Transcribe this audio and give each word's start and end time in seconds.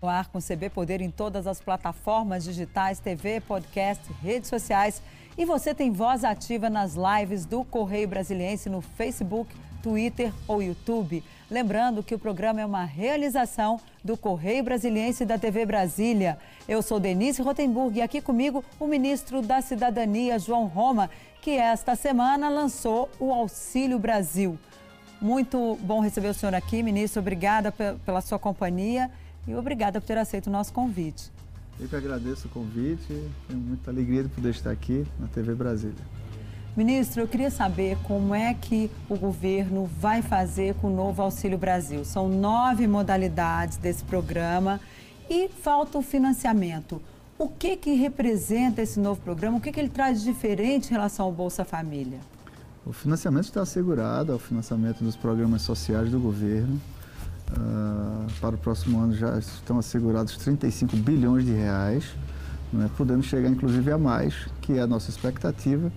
No 0.00 0.08
ar 0.08 0.28
com 0.28 0.38
CB 0.38 0.70
Poder 0.70 1.00
em 1.00 1.10
todas 1.10 1.46
as 1.46 1.60
plataformas 1.60 2.44
digitais, 2.44 3.00
TV, 3.00 3.40
podcast, 3.40 4.00
redes 4.22 4.48
sociais. 4.48 5.02
E 5.36 5.44
você 5.44 5.74
tem 5.74 5.90
voz 5.90 6.22
ativa 6.22 6.70
nas 6.70 6.94
lives 6.94 7.44
do 7.44 7.64
Correio 7.64 8.06
Brasiliense 8.06 8.70
no 8.70 8.80
Facebook, 8.80 9.52
Twitter 9.82 10.32
ou 10.46 10.62
YouTube. 10.62 11.22
Lembrando 11.50 12.02
que 12.02 12.14
o 12.14 12.18
programa 12.18 12.60
é 12.60 12.66
uma 12.66 12.84
realização 12.84 13.80
do 14.04 14.16
Correio 14.16 14.62
Brasiliense 14.62 15.24
da 15.24 15.36
TV 15.36 15.66
Brasília. 15.66 16.38
Eu 16.68 16.80
sou 16.80 17.00
Denise 17.00 17.42
Rotenburg 17.42 17.98
e 17.98 18.02
aqui 18.02 18.20
comigo 18.20 18.64
o 18.78 18.86
ministro 18.86 19.42
da 19.42 19.60
Cidadania, 19.60 20.38
João 20.38 20.66
Roma, 20.66 21.10
que 21.42 21.50
esta 21.50 21.96
semana 21.96 22.48
lançou 22.48 23.10
o 23.18 23.32
Auxílio 23.32 23.98
Brasil. 23.98 24.56
Muito 25.20 25.76
bom 25.82 26.00
receber 26.00 26.28
o 26.28 26.34
senhor 26.34 26.54
aqui, 26.54 26.82
ministro. 26.82 27.20
Obrigada 27.20 27.72
pela 27.72 28.20
sua 28.20 28.38
companhia 28.38 29.10
e 29.46 29.54
obrigada 29.54 30.00
por 30.00 30.06
ter 30.06 30.18
aceito 30.18 30.46
o 30.46 30.50
nosso 30.50 30.72
convite. 30.72 31.30
Eu 31.78 31.88
que 31.88 31.96
agradeço 31.96 32.46
o 32.46 32.50
convite, 32.50 33.06
tenho 33.48 33.60
muita 33.60 33.90
alegria 33.90 34.22
de 34.22 34.28
poder 34.28 34.50
estar 34.50 34.70
aqui 34.70 35.06
na 35.18 35.26
TV 35.26 35.54
Brasília. 35.54 36.20
Ministro, 36.76 37.22
eu 37.22 37.28
queria 37.28 37.50
saber 37.50 37.98
como 38.04 38.34
é 38.34 38.54
que 38.54 38.90
o 39.08 39.16
governo 39.16 39.90
vai 39.98 40.22
fazer 40.22 40.74
com 40.74 40.86
o 40.86 40.94
novo 40.94 41.20
Auxílio 41.20 41.58
Brasil. 41.58 42.04
São 42.04 42.28
nove 42.28 42.86
modalidades 42.86 43.76
desse 43.76 44.04
programa 44.04 44.80
e 45.28 45.48
falta 45.48 45.98
o 45.98 46.02
financiamento. 46.02 47.02
O 47.38 47.48
que, 47.48 47.76
que 47.76 47.94
representa 47.94 48.82
esse 48.82 49.00
novo 49.00 49.20
programa? 49.20 49.56
O 49.56 49.60
que, 49.60 49.72
que 49.72 49.80
ele 49.80 49.88
traz 49.88 50.20
de 50.20 50.30
diferente 50.30 50.88
em 50.88 50.92
relação 50.92 51.26
ao 51.26 51.32
Bolsa 51.32 51.64
Família? 51.64 52.20
O 52.84 52.92
financiamento 52.92 53.44
está 53.44 53.62
assegurado, 53.62 54.32
é 54.32 54.34
o 54.34 54.38
financiamento 54.38 55.02
dos 55.02 55.16
programas 55.16 55.62
sociais 55.62 56.10
do 56.10 56.20
governo. 56.20 56.80
Uh, 57.56 58.26
para 58.40 58.54
o 58.54 58.58
próximo 58.58 59.00
ano 59.00 59.12
já 59.12 59.38
estão 59.38 59.78
assegurados 59.78 60.36
35 60.36 60.96
bilhões 60.96 61.44
de 61.44 61.52
reais, 61.52 62.04
né, 62.72 62.88
podendo 62.96 63.22
chegar 63.22 63.48
inclusive 63.48 63.90
a 63.90 63.98
mais, 63.98 64.46
que 64.60 64.74
é 64.74 64.80
a 64.80 64.86
nossa 64.86 65.10
expectativa, 65.10 65.90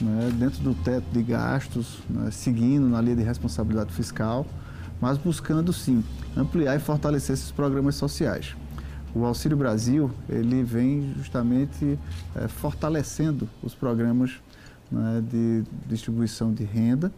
né, 0.00 0.30
dentro 0.36 0.62
do 0.62 0.74
teto 0.74 1.06
de 1.12 1.22
gastos, 1.22 1.98
né, 2.10 2.30
seguindo 2.30 2.88
na 2.88 3.00
linha 3.00 3.16
de 3.16 3.22
responsabilidade 3.22 3.92
fiscal, 3.92 4.44
mas 5.00 5.16
buscando 5.16 5.72
sim 5.72 6.02
ampliar 6.36 6.76
e 6.76 6.80
fortalecer 6.80 7.34
esses 7.34 7.50
programas 7.50 7.94
sociais. 7.94 8.56
O 9.14 9.24
Auxílio 9.24 9.56
Brasil 9.56 10.10
ele 10.28 10.62
vem 10.62 11.14
justamente 11.16 11.98
é, 12.34 12.48
fortalecendo 12.48 13.48
os 13.62 13.74
programas 13.74 14.32
né, 14.90 15.22
de 15.30 15.64
distribuição 15.88 16.52
de 16.52 16.64
renda 16.64 17.12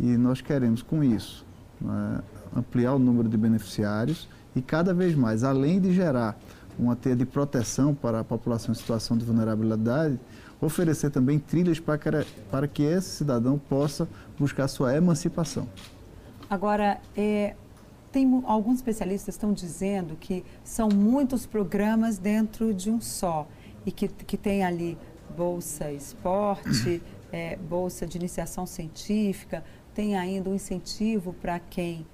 e 0.00 0.16
nós 0.16 0.40
queremos 0.40 0.82
com 0.82 1.04
isso 1.04 1.44
né, 1.80 2.20
ampliar 2.54 2.94
o 2.94 2.98
número 2.98 3.28
de 3.28 3.36
beneficiários 3.36 4.28
e 4.54 4.62
cada 4.62 4.94
vez 4.94 5.14
mais, 5.14 5.42
além 5.42 5.80
de 5.80 5.92
gerar 5.92 6.38
uma 6.78 6.96
teia 6.96 7.16
de 7.16 7.24
proteção 7.24 7.94
para 7.94 8.20
a 8.20 8.24
população 8.24 8.72
em 8.72 8.74
situação 8.74 9.16
de 9.16 9.24
vulnerabilidade, 9.24 10.18
oferecer 10.60 11.10
também 11.10 11.38
trilhas 11.38 11.78
para 11.78 11.98
que, 11.98 12.10
para 12.50 12.68
que 12.68 12.82
esse 12.82 13.10
cidadão 13.10 13.58
possa 13.58 14.08
buscar 14.38 14.68
sua 14.68 14.94
emancipação. 14.96 15.68
Agora, 16.48 17.00
é, 17.16 17.54
tem 18.12 18.42
alguns 18.46 18.76
especialistas 18.76 19.34
estão 19.34 19.52
dizendo 19.52 20.16
que 20.16 20.44
são 20.62 20.88
muitos 20.88 21.46
programas 21.46 22.18
dentro 22.18 22.72
de 22.72 22.90
um 22.90 23.00
só 23.00 23.46
e 23.84 23.92
que, 23.92 24.08
que 24.08 24.36
tem 24.36 24.64
ali 24.64 24.96
bolsa 25.36 25.90
esporte, 25.90 27.02
é, 27.32 27.56
bolsa 27.56 28.06
de 28.06 28.16
iniciação 28.16 28.66
científica, 28.66 29.64
tem 29.94 30.16
ainda 30.16 30.50
um 30.50 30.54
incentivo 30.54 31.32
para 31.32 31.58
quem 31.58 32.06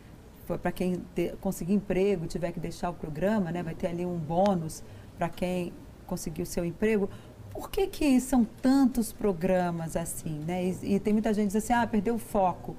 para 0.58 0.72
quem 0.72 1.02
conseguir 1.40 1.74
emprego, 1.74 2.26
tiver 2.26 2.52
que 2.52 2.60
deixar 2.60 2.90
o 2.90 2.94
programa, 2.94 3.50
né, 3.50 3.62
vai 3.62 3.74
ter 3.74 3.88
ali 3.88 4.04
um 4.04 4.16
bônus 4.16 4.82
para 5.16 5.28
quem 5.28 5.72
conseguir 6.06 6.42
o 6.42 6.46
seu 6.46 6.64
emprego. 6.64 7.08
Por 7.52 7.70
que, 7.70 7.86
que 7.86 8.20
são 8.20 8.44
tantos 8.44 9.12
programas 9.12 9.96
assim? 9.96 10.40
Né? 10.46 10.66
E, 10.82 10.94
e 10.94 11.00
tem 11.00 11.12
muita 11.12 11.32
gente 11.34 11.48
que 11.48 11.58
diz 11.58 11.64
assim, 11.64 11.72
ah, 11.72 11.86
perdeu 11.86 12.14
o 12.14 12.18
foco. 12.18 12.76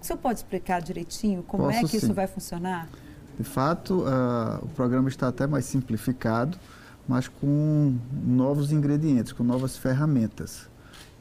O 0.00 0.04
senhor 0.04 0.18
pode 0.18 0.38
explicar 0.38 0.80
direitinho 0.80 1.42
como 1.42 1.64
Posso, 1.64 1.78
é 1.78 1.80
que 1.80 1.88
sim. 1.88 1.96
isso 1.98 2.14
vai 2.14 2.26
funcionar? 2.26 2.88
De 3.36 3.44
fato, 3.44 4.00
uh, 4.00 4.64
o 4.64 4.68
programa 4.68 5.08
está 5.08 5.28
até 5.28 5.46
mais 5.46 5.64
simplificado, 5.64 6.58
mas 7.06 7.28
com 7.28 7.96
novos 8.24 8.70
ingredientes, 8.72 9.32
com 9.32 9.42
novas 9.42 9.76
ferramentas. 9.76 10.68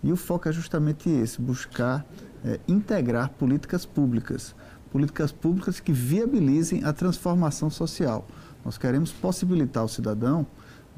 E 0.04 0.12
o 0.12 0.16
foco 0.16 0.48
é 0.48 0.52
justamente 0.52 1.10
esse, 1.10 1.42
buscar 1.42 2.06
é, 2.46 2.60
integrar 2.68 3.30
políticas 3.30 3.86
públicas 3.86 4.56
políticas 4.92 5.32
públicas 5.32 5.80
que 5.80 5.92
viabilizem 5.92 6.84
a 6.84 6.94
transformação 6.94 7.70
social. 7.70 8.28
Nós 8.64 8.78
queremos 8.78 9.12
possibilitar 9.12 9.82
ao 9.82 9.88
cidadão 9.88 10.46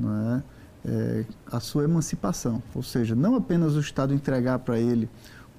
é, 0.02 0.42
é, 0.86 1.26
a 1.52 1.60
sua 1.60 1.84
emancipação, 1.84 2.64
ou 2.74 2.82
seja, 2.82 3.16
não 3.16 3.36
apenas 3.36 3.76
o 3.76 3.80
Estado 3.80 4.14
entregar 4.14 4.60
para 4.60 4.80
ele 4.80 5.10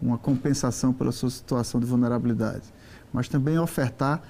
uma 0.01 0.17
compensação 0.17 0.93
pela 0.93 1.13
sua 1.13 1.31
situação 1.31 1.79
de 1.79 1.87
vulnerabilidade, 1.87 2.65
mas 3.13 3.29
também 3.29 3.59
ofertar 3.59 4.23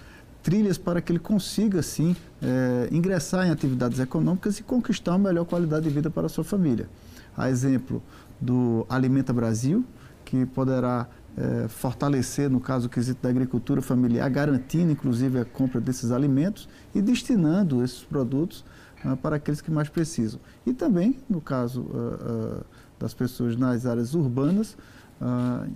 trilhas 0.42 0.78
para 0.78 1.00
que 1.00 1.12
ele 1.12 1.18
consiga, 1.18 1.82
sim, 1.82 2.16
é, 2.42 2.88
ingressar 2.90 3.46
em 3.46 3.50
atividades 3.50 4.00
econômicas 4.00 4.58
e 4.58 4.62
conquistar 4.62 5.12
uma 5.12 5.28
melhor 5.28 5.44
qualidade 5.44 5.88
de 5.88 5.94
vida 5.94 6.10
para 6.10 6.26
a 6.26 6.28
sua 6.28 6.44
família. 6.44 6.88
A 7.36 7.48
exemplo 7.50 8.02
do 8.40 8.86
Alimenta 8.88 9.32
Brasil, 9.32 9.84
que 10.24 10.46
poderá 10.46 11.06
é, 11.36 11.68
fortalecer, 11.68 12.50
no 12.50 12.60
caso, 12.60 12.86
o 12.86 12.90
quesito 12.90 13.22
da 13.22 13.28
agricultura 13.28 13.80
familiar, 13.80 14.28
garantindo, 14.28 14.92
inclusive, 14.92 15.38
a 15.38 15.44
compra 15.44 15.80
desses 15.80 16.10
alimentos 16.10 16.68
e 16.94 17.00
destinando 17.00 17.82
esses 17.82 18.02
produtos 18.02 18.64
uh, 19.04 19.16
para 19.16 19.36
aqueles 19.36 19.60
que 19.60 19.70
mais 19.70 19.88
precisam. 19.88 20.40
E 20.66 20.72
também, 20.72 21.18
no 21.28 21.40
caso 21.40 21.82
uh, 21.82 22.60
uh, 22.60 22.64
das 22.98 23.14
pessoas 23.14 23.56
nas 23.56 23.86
áreas 23.86 24.14
urbanas, 24.14 24.76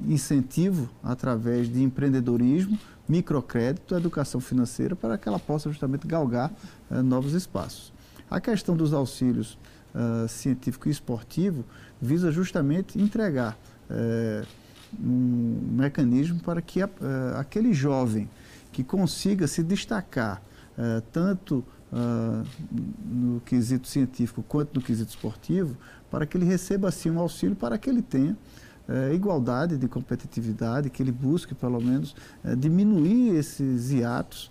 incentivo 0.08 0.88
através 1.02 1.70
de 1.70 1.82
empreendedorismo, 1.82 2.78
microcrédito, 3.06 3.94
educação 3.94 4.40
financeira, 4.40 4.96
para 4.96 5.18
que 5.18 5.28
ela 5.28 5.38
possa 5.38 5.68
justamente 5.68 6.06
galgar 6.06 6.50
novos 6.90 7.34
espaços. 7.34 7.92
A 8.30 8.40
questão 8.40 8.74
dos 8.74 8.94
auxílios 8.94 9.58
científico 10.30 10.88
e 10.88 10.90
esportivo 10.90 11.62
visa 12.00 12.32
justamente 12.32 12.98
entregar 12.98 13.58
um 15.02 15.72
mecanismo 15.72 16.40
para 16.40 16.60
que 16.60 16.82
uh, 16.82 16.88
aquele 17.36 17.72
jovem 17.72 18.28
que 18.72 18.82
consiga 18.82 19.46
se 19.46 19.62
destacar 19.62 20.42
uh, 20.76 21.00
tanto 21.12 21.64
uh, 21.92 22.46
no 23.04 23.40
quesito 23.40 23.88
científico 23.88 24.44
quanto 24.46 24.74
no 24.74 24.82
quesito 24.82 25.10
esportivo, 25.10 25.76
para 26.10 26.26
que 26.26 26.36
ele 26.36 26.44
receba 26.44 26.88
assim 26.88 27.10
um 27.10 27.18
auxílio 27.18 27.56
para 27.56 27.78
que 27.78 27.88
ele 27.88 28.02
tenha 28.02 28.36
igualdade 29.14 29.78
de 29.78 29.88
competitividade, 29.88 30.90
que 30.90 31.02
ele 31.02 31.10
busque 31.10 31.54
pelo 31.54 31.80
menos 31.80 32.14
diminuir 32.58 33.34
esses 33.34 33.90
hiatos 33.90 34.50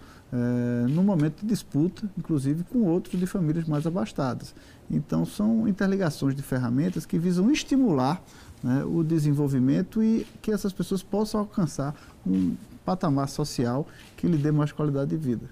no 0.89 1.03
momento 1.03 1.41
de 1.41 1.45
disputa, 1.45 2.09
inclusive 2.17 2.63
com 2.63 2.79
outros 2.79 3.19
de 3.19 3.27
famílias 3.27 3.67
mais 3.67 3.85
abastadas. 3.85 4.55
Então, 4.89 5.23
são 5.23 5.67
interligações 5.67 6.35
de 6.35 6.41
ferramentas 6.41 7.05
que 7.05 7.19
visam 7.19 7.51
estimular 7.51 8.23
né, 8.63 8.83
o 8.85 9.03
desenvolvimento 9.03 10.01
e 10.01 10.25
que 10.41 10.51
essas 10.51 10.71
pessoas 10.71 11.03
possam 11.03 11.41
alcançar 11.41 11.93
um 12.25 12.55
patamar 12.85 13.27
social 13.27 13.85
que 14.15 14.27
lhe 14.27 14.37
dê 14.37 14.51
mais 14.51 14.71
qualidade 14.71 15.09
de 15.09 15.17
vida. 15.17 15.49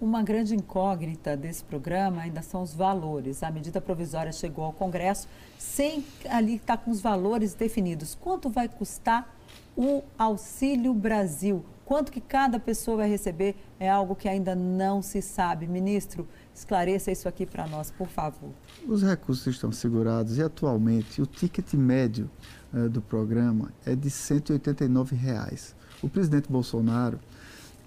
Uma 0.00 0.22
grande 0.22 0.54
incógnita 0.54 1.36
desse 1.36 1.62
programa 1.62 2.22
ainda 2.22 2.42
são 2.42 2.62
os 2.62 2.74
valores. 2.74 3.42
A 3.42 3.50
medida 3.50 3.80
provisória 3.80 4.32
chegou 4.32 4.64
ao 4.64 4.72
Congresso 4.72 5.28
sem 5.58 6.04
ali 6.28 6.56
estar 6.56 6.78
com 6.78 6.90
os 6.90 7.00
valores 7.00 7.54
definidos. 7.54 8.16
Quanto 8.20 8.50
vai 8.50 8.68
custar 8.68 9.34
o 9.76 10.02
Auxílio 10.18 10.92
Brasil? 10.92 11.64
Quanto 11.84 12.10
que 12.10 12.20
cada 12.20 12.58
pessoa 12.58 12.98
vai 12.98 13.08
receber 13.08 13.56
é 13.78 13.90
algo 13.90 14.14
que 14.14 14.28
ainda 14.28 14.54
não 14.54 15.02
se 15.02 15.20
sabe. 15.20 15.66
Ministro, 15.66 16.26
esclareça 16.54 17.10
isso 17.10 17.28
aqui 17.28 17.44
para 17.44 17.66
nós, 17.66 17.90
por 17.90 18.08
favor. 18.08 18.50
Os 18.88 19.02
recursos 19.02 19.46
estão 19.46 19.70
segurados 19.70 20.38
e 20.38 20.42
atualmente 20.42 21.20
o 21.20 21.26
ticket 21.26 21.74
médio 21.74 22.30
uh, 22.72 22.88
do 22.88 23.02
programa 23.02 23.70
é 23.84 23.94
de 23.94 24.08
189 24.08 25.14
reais. 25.14 25.74
O 26.02 26.08
presidente 26.08 26.50
Bolsonaro 26.50 27.18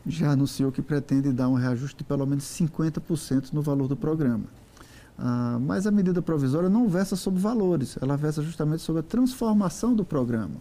já 0.06 0.32
anunciou 0.32 0.72
que 0.72 0.82
pretende 0.82 1.32
dar 1.34 1.50
um 1.50 1.56
reajuste 1.56 1.98
de 1.98 2.04
pelo 2.04 2.26
menos 2.26 2.46
50% 2.46 3.52
no 3.52 3.62
valor 3.62 3.88
do 3.88 3.96
programa. 3.96 4.46
Uh, 5.18 5.60
mas 5.60 5.88
a 5.88 5.92
medida 5.92 6.22
provisória 6.22 6.70
não 6.70 6.88
versa 6.88 7.16
sobre 7.16 7.40
valores, 7.40 7.98
ela 8.00 8.16
versa 8.16 8.44
justamente 8.44 8.84
sobre 8.84 9.00
a 9.00 9.04
transformação 9.04 9.96
do 9.96 10.06
programa. 10.06 10.56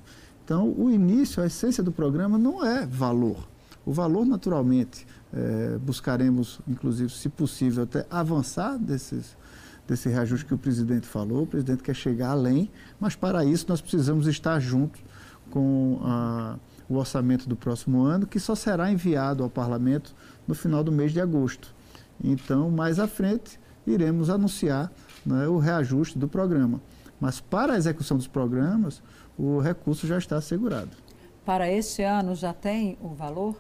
Então, 0.47 0.73
o 0.79 0.89
início, 0.89 1.43
a 1.43 1.47
essência 1.47 1.83
do 1.83 1.91
programa 1.91 2.39
não 2.39 2.65
é 2.65 2.87
valor. 2.87 3.49
O 3.85 3.93
valor, 3.93 4.25
naturalmente, 4.25 5.05
é, 5.35 5.77
buscaremos, 5.79 6.61
inclusive, 6.69 7.13
se 7.13 7.29
possível, 7.29 7.83
até 7.83 8.07
avançar 8.09 8.79
desses, 8.79 9.37
desse 9.89 10.09
reajuste 10.09 10.47
que 10.47 10.55
o 10.55 10.59
presidente 10.59 11.05
falou. 11.05 11.43
O 11.43 11.47
presidente 11.49 11.83
quer 11.83 11.97
chegar 11.97 12.31
além, 12.31 12.71
mas 13.01 13.17
para 13.17 13.45
isso 13.45 13.67
nós 13.69 13.81
precisamos 13.81 14.29
estar 14.29 14.61
juntos 14.61 15.01
com 15.51 15.99
a, 16.05 16.57
o 16.89 16.95
orçamento 16.95 17.49
do 17.49 17.57
próximo 17.57 18.03
ano, 18.03 18.25
que 18.25 18.39
só 18.39 18.55
será 18.55 18.89
enviado 18.89 19.43
ao 19.43 19.51
parlamento 19.51 20.15
no 20.47 20.55
final 20.55 20.85
do 20.85 20.93
mês 20.93 21.11
de 21.11 21.21
agosto. 21.21 21.75
Então, 22.23 22.71
mais 22.71 23.01
à 23.01 23.09
frente, 23.09 23.59
iremos 23.85 24.31
anunciar 24.31 24.93
né, 25.25 25.49
o 25.49 25.59
reajuste 25.59 26.17
do 26.17 26.29
programa. 26.29 26.81
Mas 27.21 27.41
para 27.41 27.73
a 27.73 27.77
execução 27.77 28.17
dos 28.17 28.29
programas, 28.29 29.03
o 29.39 29.59
recurso 29.59 30.07
já 30.07 30.19
está 30.19 30.37
assegurado. 30.37 30.91
Para 31.45 31.71
este 31.71 32.03
ano 32.03 32.35
já 32.35 32.53
tem 32.53 32.99
o 33.01 33.09
valor? 33.09 33.57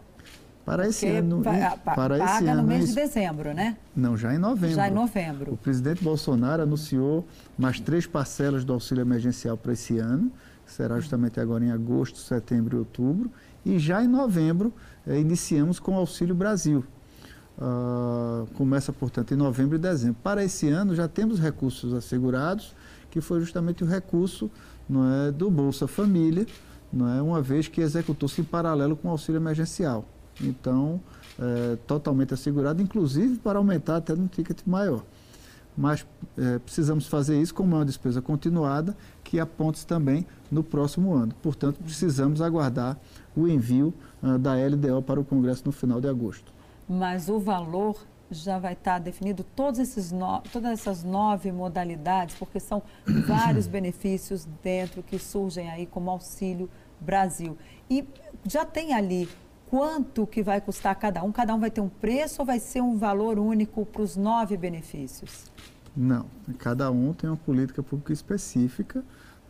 Para 0.64 0.88
esse 0.88 1.06
ano. 1.06 1.42
Pa, 1.42 1.78
pa, 1.84 1.94
para 1.94 2.18
paga 2.18 2.24
esse 2.24 2.48
ano, 2.48 2.62
no 2.62 2.68
mês 2.68 2.88
de 2.88 2.94
dezembro, 2.96 3.54
né? 3.54 3.76
Não, 3.94 4.16
já 4.16 4.34
em 4.34 4.38
novembro. 4.38 4.74
Já 4.74 4.88
em 4.88 4.92
novembro. 4.92 5.52
O 5.52 5.56
presidente 5.56 6.02
Bolsonaro 6.02 6.64
anunciou 6.64 7.24
mais 7.56 7.78
três 7.78 8.04
parcelas 8.04 8.64
do 8.64 8.72
auxílio 8.72 9.02
emergencial 9.02 9.56
para 9.56 9.72
esse 9.72 9.98
ano, 9.98 10.32
será 10.66 10.98
justamente 10.98 11.38
agora 11.38 11.64
em 11.64 11.70
agosto, 11.70 12.18
setembro 12.18 12.76
e 12.76 12.78
outubro. 12.80 13.30
E 13.64 13.78
já 13.78 14.02
em 14.02 14.08
novembro 14.08 14.74
eh, 15.06 15.20
iniciamos 15.20 15.78
com 15.78 15.92
o 15.92 15.98
Auxílio 15.98 16.34
Brasil. 16.34 16.84
Uh, 17.58 18.46
começa, 18.54 18.92
portanto, 18.92 19.32
em 19.32 19.36
novembro 19.36 19.76
e 19.76 19.78
dezembro. 19.78 20.16
Para 20.22 20.44
esse 20.44 20.68
ano 20.68 20.94
já 20.94 21.08
temos 21.08 21.40
recursos 21.40 21.94
assegurados, 21.94 22.74
que 23.10 23.20
foi 23.20 23.40
justamente 23.40 23.82
o 23.82 23.86
recurso 23.86 24.50
não 24.88 25.10
é, 25.10 25.32
do 25.32 25.50
Bolsa 25.50 25.86
Família, 25.86 26.46
não 26.92 27.08
é, 27.08 27.20
uma 27.20 27.42
vez 27.42 27.68
que 27.68 27.80
executou-se 27.80 28.40
em 28.40 28.44
paralelo 28.44 28.96
com 28.96 29.08
o 29.08 29.10
auxílio 29.10 29.38
emergencial. 29.38 30.04
Então, 30.40 31.00
é, 31.38 31.76
totalmente 31.86 32.34
assegurado, 32.34 32.82
inclusive 32.82 33.38
para 33.38 33.58
aumentar 33.58 33.96
até 33.96 34.14
no 34.14 34.28
ticket 34.28 34.58
maior. 34.66 35.02
Mas 35.76 36.06
é, 36.38 36.58
precisamos 36.58 37.06
fazer 37.06 37.40
isso 37.40 37.54
como 37.54 37.74
é 37.74 37.78
uma 37.78 37.84
despesa 37.84 38.22
continuada, 38.22 38.96
que 39.22 39.38
aponte 39.38 39.86
também 39.86 40.26
no 40.50 40.62
próximo 40.62 41.14
ano. 41.14 41.32
Portanto, 41.42 41.78
precisamos 41.82 42.40
aguardar 42.40 42.98
o 43.36 43.46
envio 43.46 43.92
uh, 44.22 44.38
da 44.38 44.54
LDO 44.54 45.02
para 45.02 45.20
o 45.20 45.24
Congresso 45.24 45.62
no 45.66 45.72
final 45.72 46.00
de 46.00 46.08
agosto. 46.08 46.50
Mas 46.88 47.28
o 47.28 47.38
valor 47.38 47.98
já 48.30 48.58
vai 48.58 48.72
estar 48.72 48.98
definido 48.98 49.44
todos 49.44 49.78
esses 49.78 50.10
no, 50.12 50.40
todas 50.52 50.72
essas 50.72 51.04
nove 51.04 51.52
modalidades, 51.52 52.34
porque 52.36 52.58
são 52.60 52.82
vários 53.26 53.66
benefícios 53.66 54.46
dentro 54.62 55.02
que 55.02 55.18
surgem 55.18 55.70
aí 55.70 55.86
como 55.86 56.10
Auxílio 56.10 56.68
Brasil. 57.00 57.56
E 57.88 58.06
já 58.44 58.64
tem 58.64 58.92
ali 58.92 59.28
quanto 59.68 60.26
que 60.26 60.42
vai 60.42 60.60
custar 60.60 60.94
cada 60.96 61.22
um? 61.22 61.32
Cada 61.32 61.54
um 61.54 61.60
vai 61.60 61.70
ter 61.70 61.80
um 61.80 61.88
preço 61.88 62.42
ou 62.42 62.46
vai 62.46 62.58
ser 62.58 62.80
um 62.80 62.96
valor 62.96 63.38
único 63.38 63.84
para 63.84 64.02
os 64.02 64.16
nove 64.16 64.56
benefícios? 64.56 65.50
Não, 65.96 66.26
cada 66.58 66.90
um 66.90 67.12
tem 67.12 67.28
uma 67.28 67.36
política 67.36 67.82
pública 67.82 68.12
específica, 68.12 69.02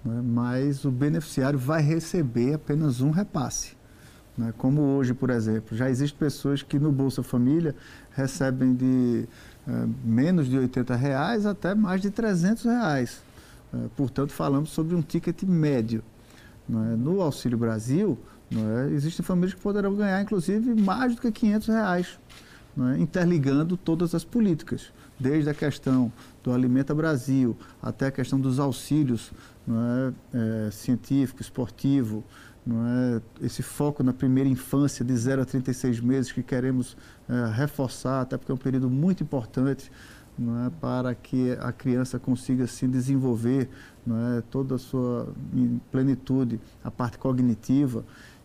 né, 0.05 0.23
mas 0.23 0.85
o 0.85 0.91
beneficiário 0.91 1.59
vai 1.59 1.83
receber 1.83 2.55
apenas 2.55 3.01
um 3.01 3.11
repasse. 3.11 3.76
Né, 4.37 4.53
como 4.59 4.83
hoje, 4.83 5.15
por 5.15 5.31
exemplo, 5.31 5.77
já 5.77 5.89
existem 5.89 6.19
pessoas 6.19 6.63
que 6.63 6.79
no 6.79 6.93
Bolsa 6.93 7.23
Família 7.23 7.75
recebem 8.13 8.75
de 8.75 9.27
uh, 9.67 9.95
menos 10.05 10.49
de 10.49 10.59
80 10.59 10.95
reais 10.95 11.47
até 11.47 11.75
mais 11.75 12.03
de 12.03 12.11
300 12.11 12.65
reais. 12.65 13.23
Uh, 13.73 13.89
portanto, 13.97 14.33
falamos 14.33 14.71
sobre 14.71 14.95
um 14.95 15.01
ticket 15.01 15.43
médio. 15.45 16.03
Né. 16.69 16.97
No 16.99 17.23
Auxílio 17.23 17.57
Brasil, 17.57 18.19
é? 18.53 18.93
Existem 18.93 19.25
famílias 19.25 19.55
que 19.55 19.61
poderão 19.61 19.95
ganhar, 19.95 20.21
inclusive, 20.23 20.75
mais 20.75 21.15
do 21.15 21.21
que 21.21 21.33
500 21.33 21.69
reais, 21.69 22.19
é? 22.79 22.99
interligando 22.99 23.77
todas 23.77 24.15
as 24.15 24.25
políticas, 24.25 24.93
desde 25.19 25.51
a 25.51 25.55
questão 25.55 26.13
do 26.45 26.53
Alimenta 26.53 26.95
Brasil 26.95 27.57
até 27.83 28.07
a 28.07 28.11
questão 28.11 28.39
dos 28.39 28.61
auxílios 28.61 29.33
é? 29.69 30.13
É, 30.67 30.71
científico, 30.71 31.43
esportivo, 31.43 32.23
é? 32.69 33.45
esse 33.45 33.63
foco 33.63 34.03
na 34.03 34.13
primeira 34.13 34.49
infância 34.49 35.05
de 35.05 35.17
0 35.17 35.43
a 35.43 35.45
36 35.45 36.01
meses 36.01 36.33
que 36.33 36.43
queremos 36.43 36.97
é, 37.29 37.51
reforçar, 37.53 38.23
até 38.23 38.37
porque 38.37 38.51
é 38.51 38.55
um 38.55 38.59
período 38.59 38.91
muito 38.91 39.23
importante 39.23 39.91
é? 40.39 40.71
para 40.81 41.15
que 41.15 41.53
a 41.61 41.71
criança 41.73 42.19
consiga 42.19 42.67
se 42.67 42.87
desenvolver 42.87 43.69
toda 44.53 44.77
a 44.77 44.79
sua 44.79 45.35
plenitude, 45.91 46.61
a 46.85 46.93
parte 46.93 47.19
cognitiva. 47.19 48.05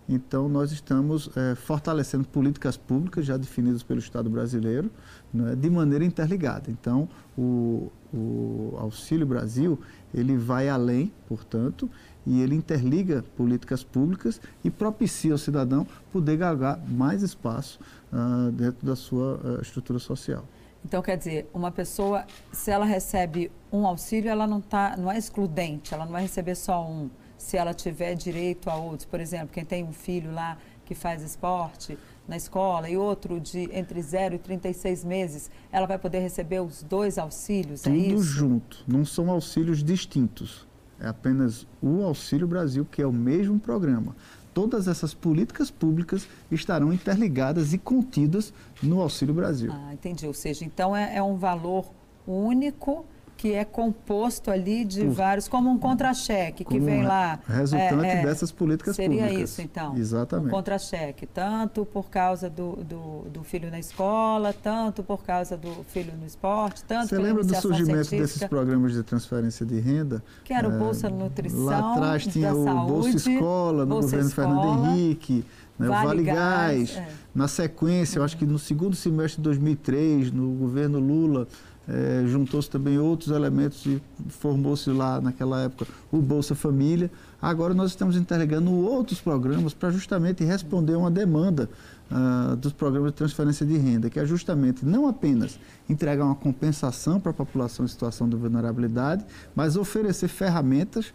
Então, 0.09 0.50
nós 0.50 0.71
estamos 0.71 1.29
é, 1.38 1.56
fortalecendo 1.56 2.27
políticas 2.27 2.75
públicas 2.75 3.25
já 3.25 3.38
definidas 3.38 3.81
pelo 3.81 4.00
Estado 4.00 4.29
brasileiro 4.29 4.91
né, 5.33 5.56
de 5.56 5.69
maneira 5.69 6.03
interligada. 6.03 6.69
Então, 6.69 7.07
o, 7.38 7.89
o 8.13 8.75
Auxílio 8.77 9.25
Brasil, 9.25 9.79
ele 10.13 10.35
vai 10.35 10.68
além, 10.68 11.13
portanto, 11.29 11.89
e 12.25 12.41
ele 12.41 12.56
interliga 12.56 13.23
políticas 13.35 13.83
públicas 13.83 14.39
e 14.63 14.69
propicia 14.69 15.31
ao 15.31 15.38
cidadão 15.38 15.85
poder 16.12 16.38
galgar 16.38 16.79
mais 16.88 17.23
espaço 17.23 17.79
uh, 18.12 18.51
dentro 18.51 18.85
da 18.85 18.95
sua 18.95 19.39
uh, 19.44 19.62
estrutura 19.62 20.00
social. 20.00 20.45
Então, 20.83 21.01
quer 21.01 21.18
dizer, 21.18 21.50
uma 21.53 21.71
pessoa, 21.71 22.25
se 22.51 22.71
ela 22.71 22.85
recebe 22.85 23.51
um 23.71 23.85
auxílio, 23.85 24.29
ela 24.29 24.47
não, 24.47 24.59
tá, 24.59 24.95
não 24.97 25.12
é 25.12 25.18
excludente, 25.18 25.94
ela 25.94 26.06
não 26.06 26.12
vai 26.12 26.23
receber 26.23 26.56
só 26.56 26.88
um 26.88 27.09
se 27.38 27.57
ela 27.57 27.73
tiver 27.73 28.13
direito 28.15 28.69
a 28.69 28.75
outros. 28.75 29.06
Por 29.06 29.19
exemplo, 29.19 29.50
quem 29.51 29.65
tem 29.65 29.83
um 29.83 29.94
filho 29.94 30.31
lá 30.31 30.57
que 30.85 30.94
faz 30.94 31.23
esporte 31.23 31.97
na 32.27 32.38
escola 32.38 32.89
e 32.89 32.97
outro 32.97 33.39
de 33.39 33.69
entre 33.71 34.01
0 34.01 34.35
e 34.35 34.38
36 34.39 35.03
meses, 35.03 35.50
ela 35.71 35.85
vai 35.88 35.97
poder 35.97 36.19
receber 36.19 36.62
os 36.62 36.83
dois 36.83 37.18
auxílios, 37.18 37.85
é 37.85 37.89
Tudo 37.89 37.95
é 37.95 38.07
isso? 38.07 38.23
junto, 38.23 38.83
não 38.88 39.03
são 39.03 39.29
auxílios 39.29 39.83
distintos. 39.83 40.68
É 41.01 41.07
apenas 41.07 41.65
o 41.81 42.03
Auxílio 42.03 42.48
Brasil, 42.48 42.86
que 42.86 43.01
é 43.01 43.07
o 43.07 43.12
mesmo 43.12 43.59
programa. 43.59 44.15
Todas 44.53 44.88
essas 44.88 45.13
políticas 45.13 45.71
públicas 45.71 46.27
estarão 46.51 46.94
interligadas 46.94 47.74
e 47.74 47.77
contidas 47.77 48.53
no 48.83 49.01
Auxílio 49.01 49.33
Brasil. 49.33 49.71
Ah, 49.74 49.94
entendi. 49.94 50.27
Ou 50.27 50.33
seja, 50.33 50.63
então 50.63 50.95
é, 50.95 51.15
é 51.15 51.24
um 51.24 51.38
valor 51.38 51.92
único 52.27 53.06
que 53.41 53.53
é 53.53 53.65
composto 53.65 54.51
ali 54.51 54.85
de 54.85 55.03
Por, 55.03 55.13
vários, 55.13 55.47
como 55.47 55.67
um 55.67 55.75
contra-cheque 55.79 56.63
que 56.63 56.79
vem 56.79 57.01
lá. 57.01 57.39
Resultante 57.47 58.05
é, 58.05 58.19
é, 58.19 58.23
dessas 58.23 58.51
políticas 58.51 58.95
seria 58.95 59.09
públicas. 59.09 59.31
Seria 59.31 59.43
isso, 59.43 59.61
então. 59.63 59.97
Exatamente. 59.97 60.47
Um 60.49 60.51
contra-cheque, 60.51 61.25
tanto 61.25 61.83
por 61.83 62.11
causa 62.11 62.47
do, 62.47 62.75
do, 62.83 63.21
do, 63.33 63.43
filho 63.43 63.71
na 63.71 63.79
escola, 63.79 64.53
tanto 64.53 65.01
por 65.01 65.23
causa 65.23 65.57
do 65.57 65.83
filho 65.85 66.13
no 66.19 66.27
esporte, 66.27 66.83
tanto 66.83 67.09
Você 67.09 67.17
lembra 67.17 67.43
do 67.43 67.55
surgimento 67.55 68.09
científica. 68.09 68.21
desses 68.21 68.43
programas 68.43 68.93
de 68.93 69.01
transferência 69.01 69.65
de 69.65 69.79
renda? 69.79 70.23
Que 70.44 70.53
era 70.53 70.69
o 70.69 70.75
é, 70.75 70.77
Bolsa 70.77 71.09
Nutrição. 71.09 71.65
Lá 71.65 71.94
atrás 71.95 72.27
tinha 72.27 72.53
o 72.53 72.63
saúde, 72.63 72.91
Bolsa 72.91 73.31
Escola, 73.31 73.85
no 73.87 74.01
governo 74.01 74.27
Escola, 74.27 74.47
Fernando 74.49 74.92
Henrique. 74.92 75.45
Né, 75.80 75.87
vale 75.87 76.04
o 76.04 76.07
Vale 76.07 76.23
Gás. 76.23 76.94
Gás. 76.94 76.97
É. 76.97 77.07
Na 77.33 77.47
sequência, 77.47 78.19
eu 78.19 78.23
acho 78.23 78.37
que 78.37 78.45
no 78.45 78.59
segundo 78.59 78.95
semestre 78.95 79.37
de 79.37 79.44
2003, 79.45 80.31
no 80.31 80.51
governo 80.51 80.99
Lula, 80.99 81.47
é, 81.88 82.23
juntou-se 82.28 82.69
também 82.69 83.00
outros 83.00 83.31
elementos 83.31 83.85
e 83.85 84.02
formou-se 84.30 84.90
lá 84.92 85.19
naquela 85.19 85.61
época 85.61 85.88
o 86.11 86.18
Bolsa 86.18 86.54
Família. 86.54 87.09
Agora 87.42 87.73
nós 87.73 87.92
estamos 87.92 88.16
interligando 88.16 88.71
outros 88.71 89.19
programas 89.19 89.73
para 89.73 89.90
justamente 89.90 90.44
responder 90.44 90.95
uma 90.95 91.09
demanda 91.09 91.68
uh, 92.11 92.56
dos 92.56 92.71
programas 92.71 93.11
de 93.11 93.18
transferência 93.18 93.66
de 93.66 93.78
renda, 93.78 94.09
que 94.09 94.19
é 94.19 94.26
justamente 94.26 94.85
não 94.85 95.07
apenas 95.07 95.59
entregar 95.90 96.26
uma 96.26 96.35
compensação 96.35 97.19
para 97.19 97.31
a 97.31 97.33
população 97.33 97.83
em 97.83 97.88
situação 97.88 98.30
de 98.30 98.35
vulnerabilidade, 98.35 99.26
mas 99.56 99.76
oferecer 99.76 100.28
ferramentas 100.28 101.11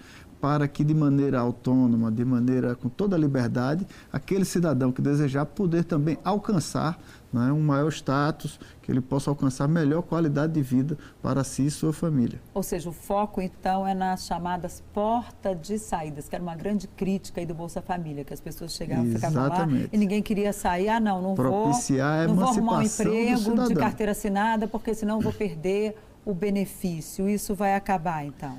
para 0.46 0.68
que 0.68 0.84
de 0.84 0.94
maneira 0.94 1.40
autônoma, 1.40 2.08
de 2.08 2.24
maneira 2.24 2.76
com 2.76 2.88
toda 2.88 3.16
a 3.16 3.18
liberdade, 3.18 3.84
aquele 4.12 4.44
cidadão 4.44 4.92
que 4.92 5.02
desejar 5.02 5.44
poder 5.44 5.82
também 5.82 6.16
alcançar 6.22 7.00
né, 7.32 7.50
um 7.50 7.60
maior 7.60 7.88
status, 7.88 8.60
que 8.80 8.92
ele 8.92 9.00
possa 9.00 9.28
alcançar 9.28 9.66
melhor 9.66 10.02
qualidade 10.02 10.52
de 10.52 10.62
vida 10.62 10.96
para 11.20 11.42
si 11.42 11.66
e 11.66 11.70
sua 11.72 11.92
família. 11.92 12.40
Ou 12.54 12.62
seja, 12.62 12.88
o 12.88 12.92
foco 12.92 13.42
então 13.42 13.84
é 13.84 13.92
nas 13.92 14.24
chamadas 14.24 14.84
portas 14.94 15.60
de 15.60 15.80
saídas, 15.80 16.28
que 16.28 16.36
era 16.36 16.42
uma 16.44 16.54
grande 16.54 16.86
crítica 16.86 17.40
aí 17.40 17.46
do 17.46 17.52
Bolsa 17.52 17.82
Família, 17.82 18.22
que 18.22 18.32
as 18.32 18.40
pessoas 18.40 18.72
chegavam, 18.72 19.04
ficavam 19.06 19.48
lá 19.48 19.66
e 19.92 19.98
ninguém 19.98 20.22
queria 20.22 20.52
sair, 20.52 20.88
ah 20.88 21.00
não, 21.00 21.20
não 21.20 21.34
Propiciar 21.34 22.28
vou, 22.28 22.36
não 22.36 22.44
vou 22.44 22.52
arrumar 22.52 22.78
um 22.78 22.82
emprego 22.82 23.66
de 23.66 23.74
carteira 23.74 24.12
assinada, 24.12 24.68
porque 24.68 24.94
senão 24.94 25.18
vou 25.18 25.32
perder 25.32 25.96
o 26.24 26.32
benefício. 26.32 27.28
Isso 27.28 27.52
vai 27.52 27.74
acabar 27.74 28.24
então? 28.24 28.56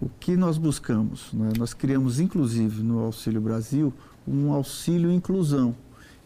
O 0.00 0.10
que 0.20 0.36
nós 0.36 0.58
buscamos? 0.58 1.32
Né? 1.32 1.52
Nós 1.58 1.72
criamos, 1.72 2.20
inclusive, 2.20 2.82
no 2.82 2.98
Auxílio 2.98 3.40
Brasil, 3.40 3.92
um 4.26 4.52
auxílio 4.52 5.10
inclusão, 5.10 5.74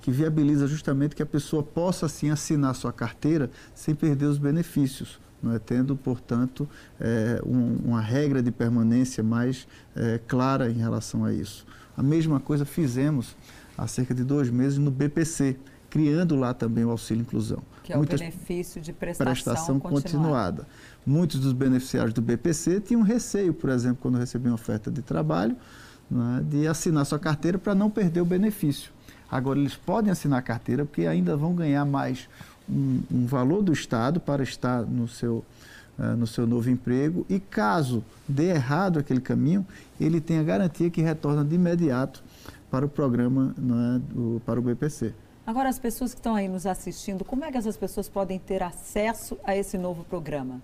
que 0.00 0.10
viabiliza 0.10 0.66
justamente 0.66 1.14
que 1.14 1.22
a 1.22 1.26
pessoa 1.26 1.62
possa, 1.62 2.06
assim, 2.06 2.30
assinar 2.30 2.74
sua 2.74 2.92
carteira 2.92 3.50
sem 3.74 3.94
perder 3.94 4.26
os 4.26 4.38
benefícios. 4.38 5.20
Não 5.42 5.54
é? 5.54 5.58
tendo, 5.58 5.96
portanto, 5.96 6.68
é, 7.00 7.40
um, 7.46 7.76
uma 7.86 8.00
regra 8.00 8.42
de 8.42 8.50
permanência 8.50 9.22
mais 9.22 9.66
é, 9.96 10.20
clara 10.26 10.70
em 10.70 10.74
relação 10.74 11.24
a 11.24 11.32
isso. 11.32 11.66
A 11.96 12.02
mesma 12.02 12.38
coisa 12.38 12.66
fizemos 12.66 13.34
há 13.76 13.86
cerca 13.86 14.14
de 14.14 14.22
dois 14.22 14.50
meses 14.50 14.78
no 14.78 14.90
BPC, 14.90 15.56
criando 15.88 16.36
lá 16.36 16.52
também 16.52 16.84
o 16.84 16.90
auxílio 16.90 17.22
inclusão. 17.22 17.62
Que 17.82 17.92
é 17.92 17.98
o 17.98 18.02
benefício 18.04 18.80
de 18.80 18.92
prestação, 18.92 19.32
prestação 19.32 19.80
continuada. 19.80 20.02
continuada. 20.02 20.66
Muitos 21.06 21.40
dos 21.40 21.52
beneficiários 21.52 22.12
do 22.12 22.20
BPC 22.20 22.80
tinham 22.80 23.02
receio, 23.02 23.54
por 23.54 23.70
exemplo, 23.70 23.98
quando 24.02 24.18
recebiam 24.18 24.54
oferta 24.54 24.90
de 24.90 25.02
trabalho, 25.02 25.56
é, 26.12 26.42
de 26.42 26.66
assinar 26.66 27.06
sua 27.06 27.18
carteira 27.18 27.58
para 27.58 27.74
não 27.74 27.90
perder 27.90 28.20
o 28.20 28.24
benefício. 28.24 28.90
Agora, 29.30 29.58
eles 29.58 29.76
podem 29.76 30.10
assinar 30.10 30.40
a 30.40 30.42
carteira 30.42 30.84
porque 30.84 31.06
ainda 31.06 31.36
vão 31.36 31.54
ganhar 31.54 31.84
mais 31.84 32.28
um, 32.68 33.00
um 33.10 33.26
valor 33.26 33.62
do 33.62 33.72
Estado 33.72 34.18
para 34.20 34.42
estar 34.42 34.82
no 34.82 35.06
seu, 35.06 35.44
uh, 35.98 36.16
no 36.16 36.26
seu 36.26 36.46
novo 36.46 36.68
emprego 36.68 37.24
e 37.28 37.38
caso 37.38 38.04
dê 38.28 38.50
errado 38.50 38.98
aquele 38.98 39.20
caminho, 39.20 39.64
ele 40.00 40.20
tem 40.20 40.38
a 40.38 40.42
garantia 40.42 40.90
que 40.90 41.00
retorna 41.00 41.44
de 41.44 41.54
imediato 41.54 42.22
para 42.70 42.84
o 42.84 42.88
programa, 42.88 43.54
é, 43.58 43.98
do, 44.14 44.42
para 44.44 44.58
o 44.58 44.62
BPC. 44.62 45.12
Agora, 45.46 45.68
as 45.68 45.78
pessoas 45.78 46.12
que 46.12 46.20
estão 46.20 46.34
aí 46.34 46.46
nos 46.46 46.66
assistindo, 46.66 47.24
como 47.24 47.44
é 47.44 47.50
que 47.50 47.58
essas 47.58 47.76
pessoas 47.76 48.08
podem 48.08 48.38
ter 48.38 48.62
acesso 48.62 49.36
a 49.42 49.56
esse 49.56 49.76
novo 49.76 50.04
programa? 50.04 50.62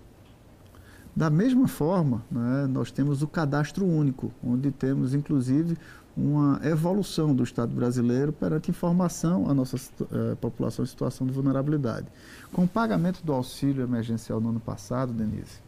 Da 1.16 1.30
mesma 1.30 1.66
forma, 1.66 2.22
né, 2.30 2.66
nós 2.66 2.90
temos 2.90 3.22
o 3.22 3.26
cadastro 3.26 3.86
único, 3.86 4.30
onde 4.44 4.70
temos 4.70 5.14
inclusive 5.14 5.78
uma 6.14 6.60
evolução 6.62 7.34
do 7.34 7.42
Estado 7.42 7.74
brasileiro 7.74 8.34
perante 8.34 8.70
informação 8.70 9.48
à 9.48 9.54
nossa 9.54 9.76
eh, 9.76 10.34
população 10.38 10.84
em 10.84 10.88
situação 10.88 11.26
de 11.26 11.32
vulnerabilidade. 11.32 12.06
Com 12.52 12.64
o 12.64 12.68
pagamento 12.68 13.24
do 13.24 13.32
auxílio 13.32 13.82
emergencial 13.82 14.42
no 14.42 14.50
ano 14.50 14.60
passado, 14.60 15.14
Denise, 15.14 15.58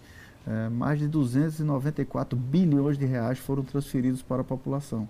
eh, 0.46 0.68
mais 0.68 0.98
de 0.98 1.08
294 1.08 2.38
bilhões 2.38 2.98
de 2.98 3.06
reais 3.06 3.38
foram 3.38 3.64
transferidos 3.64 4.20
para 4.20 4.42
a 4.42 4.44
população. 4.44 5.08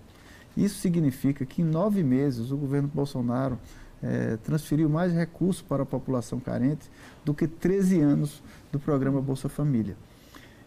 Isso 0.55 0.79
significa 0.79 1.45
que 1.45 1.61
em 1.61 1.65
nove 1.65 2.01
meses 2.01 2.49
o 2.49 2.55
governo 2.55 2.89
Bolsonaro 2.93 3.59
eh, 4.01 4.37
transferiu 4.41 4.89
mais 4.89 5.11
recursos 5.11 5.61
para 5.61 5.83
a 5.83 5.85
população 5.85 6.39
carente 6.39 6.89
do 7.25 7.33
que 7.33 7.45
13 7.45 7.99
anos 7.99 8.41
do 8.71 8.79
programa 8.79 9.21
Bolsa 9.21 9.49
Família. 9.49 9.97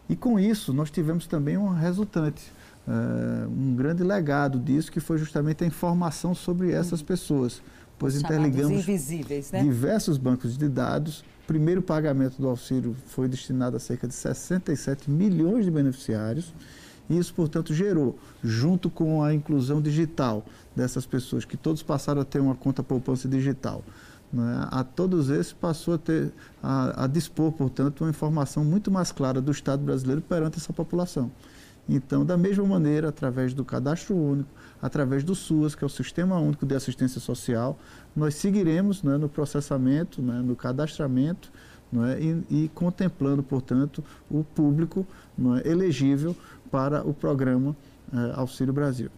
E 0.09 0.15
com 0.15 0.39
isso, 0.39 0.73
nós 0.73 0.91
tivemos 0.91 1.25
também 1.25 1.57
um 1.57 1.69
resultante, 1.69 2.51
uh, 2.87 3.49
um 3.49 3.75
grande 3.75 4.03
legado 4.03 4.59
disso, 4.59 4.91
que 4.91 4.99
foi 4.99 5.17
justamente 5.17 5.63
a 5.63 5.67
informação 5.67 6.35
sobre 6.35 6.71
essas 6.71 6.99
uhum. 6.99 7.05
pessoas. 7.05 7.61
Pois 7.97 8.15
Os 8.15 8.21
interligamos 8.21 8.85
né? 9.51 9.63
diversos 9.63 10.17
bancos 10.17 10.57
de 10.57 10.67
dados. 10.67 11.19
O 11.43 11.47
primeiro 11.47 11.81
pagamento 11.81 12.41
do 12.41 12.47
auxílio 12.47 12.95
foi 13.07 13.27
destinado 13.27 13.77
a 13.77 13.79
cerca 13.79 14.07
de 14.07 14.13
67 14.13 15.09
milhões 15.09 15.65
de 15.65 15.71
beneficiários. 15.71 16.53
E 17.09 17.17
isso, 17.17 17.33
portanto, 17.33 17.73
gerou, 17.73 18.17
junto 18.43 18.89
com 18.89 19.21
a 19.21 19.33
inclusão 19.33 19.81
digital 19.81 20.45
dessas 20.75 21.05
pessoas, 21.05 21.45
que 21.45 21.57
todos 21.57 21.83
passaram 21.83 22.21
a 22.21 22.25
ter 22.25 22.39
uma 22.39 22.55
conta 22.55 22.81
poupança 22.81 23.27
digital, 23.27 23.83
né, 24.33 24.67
a 24.71 24.83
todos 24.83 25.29
esses 25.29 25.53
passou 25.53 25.93
a, 25.93 25.97
ter, 25.99 26.31
a, 26.61 27.03
a, 27.03 27.07
dispor, 27.07 27.51
portanto, 27.51 28.01
uma 28.01 28.09
informação 28.09 28.65
muito 28.65 28.89
mais 28.89 29.11
clara 29.11 29.39
do 29.39 29.51
Estado 29.51 29.83
brasileiro 29.83 30.21
perante 30.21 30.57
essa 30.57 30.73
população. 30.73 31.31
Então, 31.87 32.25
da 32.25 32.35
mesma 32.35 32.65
maneira, 32.65 33.09
através 33.09 33.53
do 33.53 33.63
cadastro 33.63 34.15
único, 34.15 34.49
através 34.81 35.23
do 35.23 35.35
SUAS, 35.35 35.75
que 35.75 35.83
é 35.83 35.87
o 35.87 35.89
Sistema 35.89 36.39
Único 36.39 36.65
de 36.65 36.73
Assistência 36.73 37.21
Social, 37.21 37.77
nós 38.15 38.35
seguiremos 38.35 39.03
né, 39.03 39.17
no 39.17 39.29
processamento, 39.29 40.21
né, 40.21 40.41
no 40.41 40.55
cadastramento 40.55 41.51
né, 41.91 42.17
e, 42.19 42.63
e, 42.63 42.67
contemplando, 42.69 43.43
portanto, 43.43 44.03
o 44.31 44.43
público 44.43 45.05
é, 45.63 45.69
elegível 45.69 46.35
para 46.71 47.07
o 47.07 47.13
programa 47.13 47.75
eh, 48.11 48.33
Auxílio 48.35 48.73
Brasil. 48.73 49.11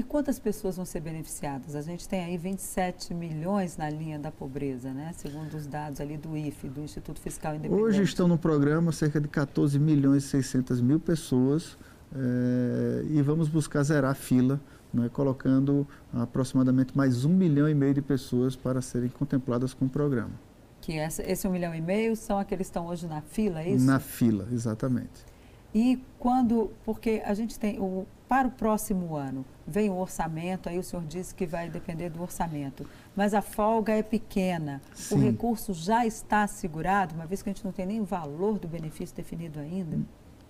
E 0.00 0.02
quantas 0.02 0.38
pessoas 0.38 0.76
vão 0.76 0.86
ser 0.86 1.00
beneficiadas? 1.00 1.76
A 1.76 1.82
gente 1.82 2.08
tem 2.08 2.24
aí 2.24 2.38
27 2.38 3.12
milhões 3.12 3.76
na 3.76 3.90
linha 3.90 4.18
da 4.18 4.30
pobreza, 4.30 4.94
né? 4.94 5.12
segundo 5.14 5.54
os 5.54 5.66
dados 5.66 6.00
ali 6.00 6.16
do 6.16 6.34
IFE, 6.34 6.70
do 6.70 6.80
Instituto 6.80 7.20
Fiscal 7.20 7.54
Independente. 7.54 7.82
Hoje 7.82 8.02
estão 8.02 8.26
no 8.26 8.38
programa 8.38 8.92
cerca 8.92 9.20
de 9.20 9.28
14 9.28 9.78
milhões 9.78 10.24
e 10.24 10.28
600 10.28 10.80
mil 10.80 10.98
pessoas 10.98 11.76
é, 12.16 13.04
e 13.10 13.20
vamos 13.20 13.50
buscar 13.50 13.82
zerar 13.82 14.12
a 14.12 14.14
fila, 14.14 14.58
né, 14.90 15.10
colocando 15.12 15.86
aproximadamente 16.14 16.96
mais 16.96 17.26
um 17.26 17.34
milhão 17.34 17.68
e 17.68 17.74
meio 17.74 17.92
de 17.92 18.00
pessoas 18.00 18.56
para 18.56 18.80
serem 18.80 19.10
contempladas 19.10 19.74
com 19.74 19.84
o 19.84 19.88
programa. 19.90 20.32
Que 20.80 20.98
essa, 20.98 21.22
esse 21.30 21.46
um 21.46 21.50
milhão 21.50 21.74
e 21.74 21.80
meio 21.82 22.16
são 22.16 22.38
aqueles 22.38 22.68
que 22.68 22.70
estão 22.70 22.86
hoje 22.86 23.06
na 23.06 23.20
fila, 23.20 23.60
é 23.60 23.72
isso? 23.72 23.84
Na 23.84 24.00
fila, 24.00 24.48
exatamente. 24.50 25.26
E 25.74 26.02
quando, 26.18 26.70
porque 26.86 27.20
a 27.22 27.34
gente 27.34 27.58
tem, 27.58 27.78
o, 27.78 28.06
para 28.30 28.46
o 28.46 28.50
próximo 28.52 29.16
ano, 29.16 29.44
vem 29.66 29.90
o 29.90 29.96
orçamento, 29.96 30.68
aí 30.68 30.78
o 30.78 30.84
senhor 30.84 31.04
disse 31.04 31.34
que 31.34 31.44
vai 31.44 31.68
depender 31.68 32.10
do 32.10 32.22
orçamento, 32.22 32.86
mas 33.16 33.34
a 33.34 33.42
folga 33.42 33.92
é 33.92 34.04
pequena, 34.04 34.80
Sim. 34.94 35.16
o 35.16 35.18
recurso 35.18 35.74
já 35.74 36.06
está 36.06 36.44
assegurado, 36.44 37.12
uma 37.16 37.26
vez 37.26 37.42
que 37.42 37.50
a 37.50 37.52
gente 37.52 37.64
não 37.64 37.72
tem 37.72 37.86
nem 37.86 38.00
o 38.00 38.04
valor 38.04 38.56
do 38.56 38.68
benefício 38.68 39.16
definido 39.16 39.58
ainda? 39.58 39.98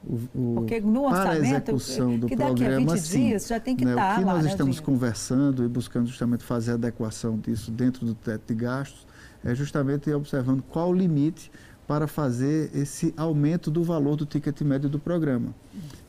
O, 0.06 0.14
o, 0.34 0.54
Porque 0.56 0.78
no 0.78 1.06
orçamento, 1.06 1.72
do 2.18 2.26
que 2.26 2.36
daqui 2.36 2.54
programa, 2.54 2.92
a 2.92 2.94
20 2.96 3.00
sim, 3.00 3.28
dias 3.28 3.46
já 3.46 3.58
tem 3.58 3.74
que 3.74 3.86
né, 3.86 3.92
estar 3.92 4.16
O 4.16 4.18
que 4.18 4.24
lá, 4.26 4.34
nós 4.34 4.44
né, 4.44 4.50
estamos 4.50 4.78
conversando 4.78 5.64
e 5.64 5.68
buscando 5.68 6.06
justamente 6.06 6.44
fazer 6.44 6.72
a 6.72 6.74
adequação 6.74 7.38
disso 7.38 7.70
dentro 7.70 8.04
do 8.04 8.14
teto 8.14 8.42
de 8.46 8.54
gastos 8.60 9.06
é 9.42 9.54
justamente 9.54 10.12
observando 10.12 10.62
qual 10.62 10.90
o 10.90 10.92
limite 10.92 11.50
para 11.90 12.06
fazer 12.06 12.70
esse 12.72 13.12
aumento 13.16 13.68
do 13.68 13.82
valor 13.82 14.14
do 14.14 14.24
ticket 14.24 14.60
médio 14.60 14.88
do 14.88 15.00
programa. 15.00 15.52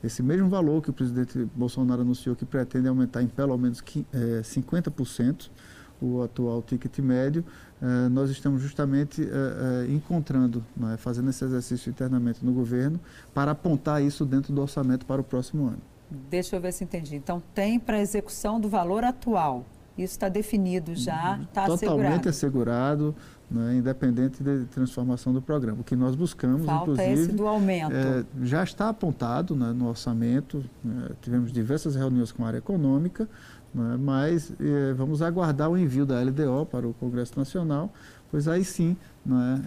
Esse 0.03 0.21
mesmo 0.21 0.47
valor 0.47 0.79
que 0.79 0.91
o 0.91 0.93
presidente 0.93 1.43
Bolsonaro 1.55 2.03
anunciou 2.03 2.35
que 2.35 2.45
pretende 2.45 2.87
aumentar 2.87 3.23
em 3.23 3.27
pelo 3.27 3.57
menos 3.57 3.81
50% 3.81 5.47
é, 5.49 6.05
o 6.05 6.21
atual 6.21 6.61
ticket 6.61 6.99
médio, 6.99 7.43
é, 7.81 8.09
nós 8.09 8.29
estamos 8.29 8.61
justamente 8.61 9.23
é, 9.23 9.91
encontrando, 9.91 10.63
é, 10.93 10.97
fazendo 10.97 11.31
esse 11.31 11.43
exercício 11.43 11.89
internamente 11.89 12.45
no 12.45 12.53
governo, 12.53 12.99
para 13.33 13.49
apontar 13.49 14.03
isso 14.03 14.23
dentro 14.23 14.53
do 14.53 14.61
orçamento 14.61 15.03
para 15.03 15.19
o 15.19 15.23
próximo 15.23 15.65
ano. 15.65 15.81
Deixa 16.29 16.57
eu 16.57 16.61
ver 16.61 16.73
se 16.73 16.83
entendi. 16.83 17.15
Então, 17.15 17.41
tem 17.55 17.79
para 17.79 17.99
execução 17.99 18.61
do 18.61 18.69
valor 18.69 19.03
atual. 19.03 19.65
Isso 19.97 20.13
está 20.13 20.29
definido 20.29 20.95
já, 20.95 21.39
está 21.41 21.65
assegurado. 21.65 21.79
Totalmente 21.79 22.29
assegurado 22.29 23.15
né, 23.51 23.75
independente 23.75 24.41
de 24.41 24.65
transformação 24.65 25.33
do 25.33 25.41
programa. 25.41 25.81
O 25.81 25.83
que 25.83 25.95
nós 25.95 26.15
buscamos, 26.15 26.65
Falta 26.65 26.91
inclusive, 26.91 27.21
esse 27.21 27.31
do 27.33 27.45
aumento. 27.45 27.93
É, 27.93 28.23
já 28.43 28.63
está 28.63 28.87
apontado 28.87 29.55
né, 29.55 29.73
no 29.73 29.89
orçamento, 29.89 30.63
né, 30.83 31.09
tivemos 31.21 31.51
diversas 31.51 31.95
reuniões 31.95 32.31
com 32.31 32.45
a 32.45 32.47
área 32.47 32.59
econômica, 32.59 33.27
né, 33.75 33.97
mas 33.99 34.53
é, 34.59 34.93
vamos 34.93 35.21
aguardar 35.21 35.69
o 35.69 35.77
envio 35.77 36.05
da 36.05 36.21
LDO 36.21 36.65
para 36.65 36.87
o 36.87 36.93
Congresso 36.93 37.37
Nacional, 37.37 37.91
pois 38.31 38.47
aí 38.47 38.63
sim 38.63 38.95
né, 39.23 39.61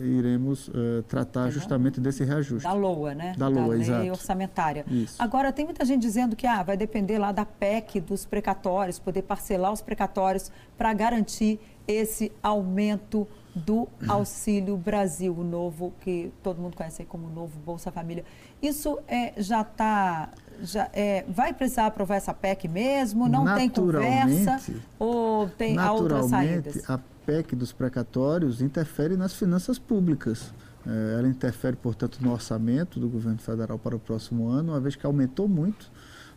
é, 0.00 0.04
iremos 0.04 0.70
é, 0.72 1.02
tratar 1.02 1.50
justamente 1.50 2.00
desse 2.00 2.22
reajuste. 2.24 2.68
Da 2.68 2.72
LOA, 2.72 3.14
né? 3.14 3.34
Da 3.36 3.48
LOA, 3.48 3.62
da 3.62 3.70
lei 3.70 3.80
exato. 3.80 4.10
orçamentária. 4.10 4.84
Isso. 4.88 5.20
Agora, 5.20 5.52
tem 5.52 5.64
muita 5.64 5.84
gente 5.84 6.02
dizendo 6.02 6.36
que 6.36 6.46
ah, 6.46 6.62
vai 6.62 6.76
depender 6.76 7.18
lá 7.18 7.32
da 7.32 7.44
PEC 7.44 8.00
dos 8.00 8.24
precatórios, 8.24 8.98
poder 8.98 9.22
parcelar 9.22 9.72
os 9.72 9.80
precatórios 9.80 10.52
para 10.78 10.92
garantir 10.92 11.58
esse 11.86 12.30
aumento 12.42 13.26
do 13.54 13.88
Auxílio 14.06 14.76
Brasil, 14.76 15.34
o 15.36 15.42
novo, 15.42 15.92
que 16.00 16.32
todo 16.42 16.60
mundo 16.60 16.76
conhece 16.76 17.04
como 17.04 17.28
novo 17.28 17.58
Bolsa 17.64 17.90
Família. 17.90 18.24
Isso 18.60 18.98
é, 19.08 19.32
já 19.36 19.62
está. 19.62 20.28
Já, 20.60 20.88
é, 20.92 21.24
vai 21.26 21.52
precisar 21.52 21.86
aprovar 21.86 22.16
essa 22.16 22.32
PEC 22.32 22.68
mesmo? 22.68 23.26
Não 23.26 23.52
tem 23.56 23.68
conversa? 23.68 24.60
Ou 24.96 25.48
tem 25.48 25.76
outras 25.80 26.26
saídas? 26.26 26.88
A 26.88 27.00
PEC 27.26 27.54
dos 27.54 27.72
precatórios 27.72 28.60
interfere 28.60 29.16
nas 29.16 29.34
finanças 29.34 29.78
públicas. 29.78 30.52
É, 30.86 31.18
ela 31.18 31.28
interfere, 31.28 31.76
portanto, 31.76 32.18
no 32.20 32.32
orçamento 32.32 32.98
do 32.98 33.08
governo 33.08 33.38
federal 33.38 33.78
para 33.78 33.94
o 33.94 33.98
próximo 33.98 34.48
ano, 34.48 34.72
uma 34.72 34.80
vez 34.80 34.96
que 34.96 35.06
aumentou 35.06 35.48
muito, 35.48 35.90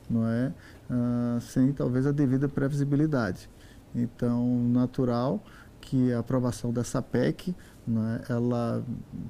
não 0.10 0.28
é? 0.28 0.54
Ah, 0.90 1.40
sem 1.42 1.74
talvez 1.74 2.06
a 2.06 2.12
devida 2.12 2.48
previsibilidade. 2.48 3.50
Então, 3.94 4.46
natural 4.70 5.44
que 5.82 6.12
a 6.14 6.20
aprovação 6.20 6.72
dessa 6.72 7.02
PEC 7.02 7.56
né, 7.88 8.22
ela 8.30 8.84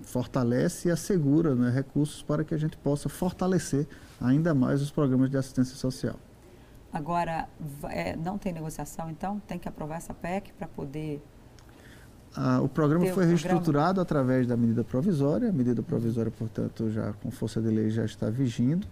fortalece 0.04 0.88
e 0.88 0.92
assegura 0.92 1.54
né, 1.54 1.70
recursos 1.70 2.24
para 2.24 2.44
que 2.44 2.54
a 2.54 2.58
gente 2.58 2.78
possa 2.78 3.10
fortalecer 3.10 3.88
ainda 4.20 4.54
mais 4.54 4.82
os 4.82 4.90
programas 4.90 5.30
de 5.30 5.38
assistência 5.38 5.76
social. 5.76 6.16
Agora, 6.92 7.50
é, 7.90 8.16
não 8.16 8.38
tem 8.38 8.54
negociação, 8.54 9.10
então? 9.10 9.40
Tem 9.42 9.60
que 9.60 9.68
aprovar 9.68 9.98
essa 9.98 10.14
PEC 10.14 10.54
para 10.54 10.68
poder. 10.68 11.22
Ah, 12.38 12.60
o 12.62 12.68
programa 12.68 13.06
foi 13.08 13.26
reestruturado 13.26 14.02
através 14.02 14.46
da 14.46 14.58
medida 14.58 14.84
provisória. 14.84 15.50
A 15.50 15.54
medida 15.54 15.82
provisória, 15.82 16.32
portanto, 16.32 16.90
já 16.92 17.14
com 17.14 17.32
força 17.32 17.62
de 17.62 17.70
lei 17.70 17.90
já 17.90 18.04
está 18.04 18.30
vigindo. 18.30 18.86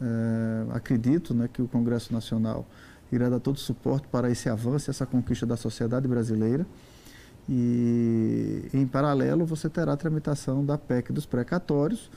É, 0.00 0.66
acredito 0.74 1.34
né, 1.34 1.48
que 1.52 1.60
o 1.60 1.68
Congresso 1.68 2.12
Nacional 2.12 2.66
irá 3.12 3.28
dar 3.28 3.40
todo 3.40 3.56
o 3.56 3.58
suporte 3.58 4.06
para 4.08 4.30
esse 4.30 4.48
avanço, 4.48 4.90
essa 4.90 5.06
conquista 5.06 5.44
da 5.44 5.56
sociedade 5.56 6.08
brasileira. 6.08 6.66
E, 7.48 8.68
em 8.74 8.86
paralelo, 8.86 9.44
você 9.44 9.68
terá 9.68 9.92
a 9.92 9.96
tramitação 9.96 10.64
da 10.64 10.76
PEC 10.76 11.12
dos 11.12 11.26
precatórios, 11.26 12.10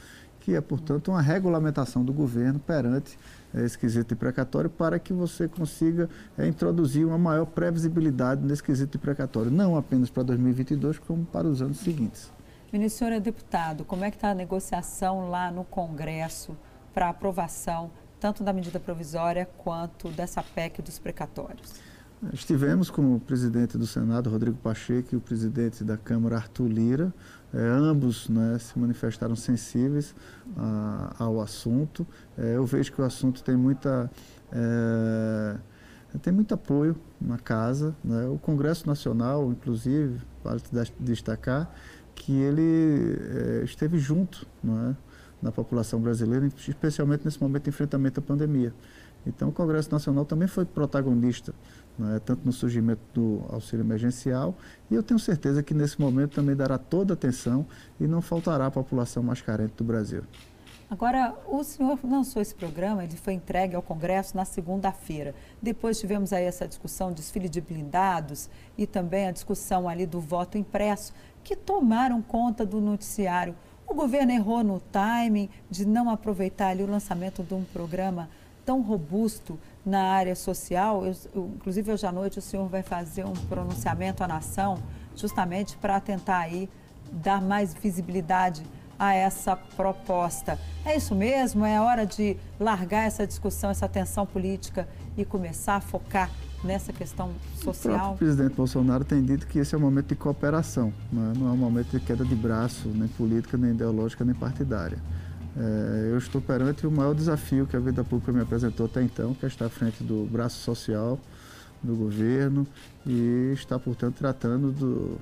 que 0.49 0.55
é, 0.55 0.61
portanto, 0.61 1.11
uma 1.11 1.21
regulamentação 1.21 2.03
do 2.03 2.11
governo 2.11 2.57
perante 2.57 3.19
é, 3.53 3.63
esse 3.63 3.77
quesito 3.77 4.09
de 4.09 4.15
precatório 4.15 4.67
para 4.67 4.97
que 4.97 5.13
você 5.13 5.47
consiga 5.47 6.09
é, 6.35 6.47
introduzir 6.47 7.05
uma 7.05 7.19
maior 7.19 7.45
previsibilidade 7.45 8.43
nesse 8.43 8.63
quesito 8.63 8.93
de 8.93 8.97
precatório, 8.97 9.51
não 9.51 9.77
apenas 9.77 10.09
para 10.09 10.23
2022, 10.23 10.97
como 10.97 11.23
para 11.23 11.47
os 11.47 11.61
anos 11.61 11.77
seguintes. 11.77 12.31
Ministro, 12.73 12.97
senhor 12.97 13.13
é 13.13 13.19
deputado, 13.19 13.85
como 13.85 14.03
é 14.03 14.09
que 14.09 14.17
está 14.17 14.31
a 14.31 14.33
negociação 14.33 15.29
lá 15.29 15.51
no 15.51 15.63
Congresso 15.63 16.57
para 16.95 17.09
aprovação 17.09 17.91
tanto 18.19 18.43
da 18.43 18.51
medida 18.51 18.79
provisória 18.79 19.47
quanto 19.59 20.09
dessa 20.09 20.41
PEC 20.41 20.81
dos 20.81 20.97
precatórios? 20.97 21.75
Estivemos 22.33 22.89
com 22.89 23.15
o 23.15 23.19
presidente 23.19 23.77
do 23.77 23.87
Senado, 23.87 24.29
Rodrigo 24.29 24.57
Pacheco, 24.57 25.15
e 25.15 25.17
o 25.17 25.21
presidente 25.21 25.85
da 25.85 25.95
Câmara, 25.95 26.35
Arthur 26.35 26.67
Lira. 26.67 27.13
É, 27.53 27.57
ambos 27.59 28.27
né, 28.27 28.57
se 28.59 28.77
manifestaram 28.77 29.37
sensíveis 29.37 30.13
a, 30.57 31.15
ao 31.17 31.39
assunto. 31.39 32.05
É, 32.37 32.57
eu 32.57 32.65
vejo 32.65 32.91
que 32.91 33.01
o 33.01 33.05
assunto 33.05 33.41
tem 33.41 33.55
muita. 33.55 34.11
É, 34.51 35.55
tem 36.21 36.33
muito 36.33 36.53
apoio 36.53 36.93
na 37.21 37.37
casa. 37.37 37.95
Né? 38.03 38.27
O 38.27 38.37
Congresso 38.37 38.85
Nacional, 38.85 39.49
inclusive, 39.49 40.19
vale 40.43 40.61
destacar 40.99 41.73
que 42.13 42.33
ele 42.33 43.17
é, 43.61 43.63
esteve 43.63 43.97
junto 43.97 44.45
né, 44.61 44.93
na 45.41 45.53
população 45.53 46.01
brasileira, 46.01 46.45
especialmente 46.47 47.23
nesse 47.23 47.41
momento 47.41 47.63
de 47.63 47.69
enfrentamento 47.69 48.19
à 48.19 48.23
pandemia. 48.23 48.73
Então, 49.25 49.49
o 49.49 49.51
Congresso 49.51 49.91
Nacional 49.91 50.25
também 50.25 50.47
foi 50.47 50.65
protagonista, 50.65 51.53
né, 51.97 52.19
tanto 52.23 52.41
no 52.45 52.51
surgimento 52.51 53.01
do 53.13 53.43
auxílio 53.49 53.83
emergencial, 53.83 54.55
e 54.89 54.95
eu 54.95 55.03
tenho 55.03 55.19
certeza 55.19 55.61
que 55.61 55.73
nesse 55.73 55.99
momento 55.99 56.35
também 56.35 56.55
dará 56.55 56.77
toda 56.77 57.13
atenção 57.13 57.65
e 57.99 58.07
não 58.07 58.21
faltará 58.21 58.67
à 58.67 58.71
população 58.71 59.21
mais 59.21 59.41
carente 59.41 59.73
do 59.75 59.83
Brasil. 59.83 60.23
Agora, 60.89 61.35
o 61.47 61.63
senhor 61.63 61.99
lançou 62.03 62.41
esse 62.41 62.55
programa, 62.55 63.03
ele 63.03 63.15
foi 63.15 63.33
entregue 63.33 63.75
ao 63.75 63.81
Congresso 63.81 64.35
na 64.35 64.43
segunda-feira. 64.43 65.35
Depois 65.61 65.99
tivemos 65.99 66.33
aí 66.33 66.45
essa 66.45 66.67
discussão, 66.67 67.13
desfile 67.13 67.47
de 67.47 67.61
blindados 67.61 68.49
e 68.75 68.87
também 68.87 69.27
a 69.27 69.31
discussão 69.31 69.87
ali 69.87 70.07
do 70.07 70.19
voto 70.19 70.57
impresso, 70.57 71.13
que 71.43 71.55
tomaram 71.55 72.23
conta 72.23 72.65
do 72.65 72.81
noticiário. 72.81 73.53
O 73.87 73.93
governo 73.93 74.31
errou 74.31 74.63
no 74.63 74.79
timing 74.79 75.47
de 75.69 75.85
não 75.85 76.09
aproveitar 76.09 76.69
ali 76.69 76.81
o 76.81 76.89
lançamento 76.89 77.43
de 77.43 77.53
um 77.53 77.63
programa 77.65 78.27
tão 78.69 78.81
robusto 78.81 79.57
na 79.83 80.11
área 80.11 80.35
social. 80.35 81.03
Eu, 81.03 81.15
eu, 81.33 81.51
inclusive, 81.55 81.91
hoje 81.91 82.05
à 82.05 82.11
noite 82.11 82.37
o 82.37 82.41
senhor 82.41 82.67
vai 82.67 82.83
fazer 82.83 83.25
um 83.25 83.33
pronunciamento 83.33 84.23
à 84.23 84.27
nação, 84.27 84.77
justamente 85.15 85.75
para 85.75 85.99
tentar 85.99 86.37
aí 86.37 86.69
dar 87.11 87.41
mais 87.41 87.73
visibilidade 87.73 88.61
a 88.99 89.11
essa 89.11 89.55
proposta. 89.55 90.59
É 90.85 90.95
isso 90.95 91.15
mesmo? 91.15 91.65
É 91.65 91.81
hora 91.81 92.05
de 92.05 92.37
largar 92.59 93.07
essa 93.07 93.25
discussão, 93.25 93.71
essa 93.71 93.89
tensão 93.89 94.23
política 94.23 94.87
e 95.17 95.25
começar 95.25 95.77
a 95.77 95.81
focar 95.81 96.29
nessa 96.63 96.93
questão 96.93 97.31
social? 97.55 98.13
O 98.13 98.17
presidente 98.17 98.53
Bolsonaro 98.53 99.03
tem 99.03 99.23
dito 99.23 99.47
que 99.47 99.57
esse 99.57 99.73
é 99.73 99.77
um 99.79 99.81
momento 99.81 100.09
de 100.09 100.15
cooperação, 100.15 100.93
não 101.11 101.31
é, 101.31 101.33
não 101.35 101.47
é 101.47 101.51
um 101.53 101.57
momento 101.57 101.89
de 101.89 101.99
queda 102.01 102.23
de 102.23 102.35
braço, 102.35 102.87
nem 102.89 103.07
política, 103.07 103.57
nem 103.57 103.71
ideológica, 103.71 104.23
nem 104.23 104.35
partidária. 104.35 104.99
É, 105.59 106.11
eu 106.11 106.17
estou 106.17 106.39
perante 106.39 106.87
o 106.87 106.91
maior 106.91 107.13
desafio 107.13 107.67
que 107.67 107.75
a 107.75 107.79
vida 107.79 108.01
pública 108.01 108.31
me 108.31 108.41
apresentou 108.41 108.85
até 108.85 109.03
então, 109.03 109.33
que 109.33 109.45
é 109.45 109.49
estar 109.49 109.65
à 109.65 109.69
frente 109.69 110.01
do 110.03 110.25
braço 110.31 110.57
social 110.59 111.19
do 111.83 111.95
governo 111.95 112.65
e 113.05 113.51
estar, 113.53 113.77
portanto, 113.77 114.15
tratando 114.15 114.71
do, 114.71 115.17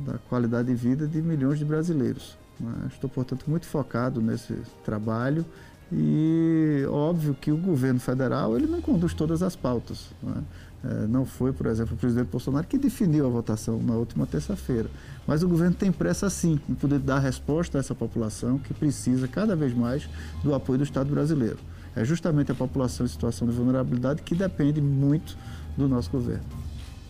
da 0.00 0.18
qualidade 0.28 0.68
de 0.68 0.74
vida 0.74 1.06
de 1.06 1.22
milhões 1.22 1.58
de 1.58 1.64
brasileiros. 1.64 2.36
Né? 2.58 2.72
Estou, 2.92 3.08
portanto, 3.08 3.44
muito 3.48 3.66
focado 3.66 4.20
nesse 4.20 4.54
trabalho 4.84 5.44
e 5.92 6.84
óbvio 6.88 7.34
que 7.34 7.52
o 7.52 7.56
governo 7.56 8.00
federal 8.00 8.56
ele 8.56 8.66
não 8.66 8.80
conduz 8.80 9.14
todas 9.14 9.40
as 9.40 9.54
pautas. 9.54 10.10
Né? 10.20 10.42
É, 10.84 11.06
não 11.06 11.24
foi, 11.24 11.52
por 11.52 11.66
exemplo, 11.66 11.94
o 11.94 11.96
presidente 11.96 12.28
Bolsonaro 12.28 12.66
que 12.66 12.78
definiu 12.78 13.26
a 13.26 13.28
votação 13.28 13.82
na 13.82 13.94
última 13.94 14.26
terça-feira. 14.26 14.88
Mas 15.26 15.42
o 15.42 15.48
governo 15.48 15.74
tem 15.74 15.90
pressa, 15.90 16.30
sim, 16.30 16.60
em 16.68 16.74
poder 16.74 16.98
dar 16.98 17.18
resposta 17.18 17.78
a 17.78 17.80
essa 17.80 17.94
população 17.94 18.58
que 18.58 18.72
precisa 18.72 19.26
cada 19.26 19.56
vez 19.56 19.74
mais 19.74 20.08
do 20.42 20.54
apoio 20.54 20.78
do 20.78 20.84
Estado 20.84 21.10
brasileiro. 21.10 21.58
É 21.94 22.04
justamente 22.04 22.52
a 22.52 22.54
população 22.54 23.06
em 23.06 23.08
situação 23.08 23.48
de 23.48 23.54
vulnerabilidade 23.54 24.22
que 24.22 24.34
depende 24.34 24.80
muito 24.80 25.36
do 25.76 25.88
nosso 25.88 26.10
governo. 26.10 26.44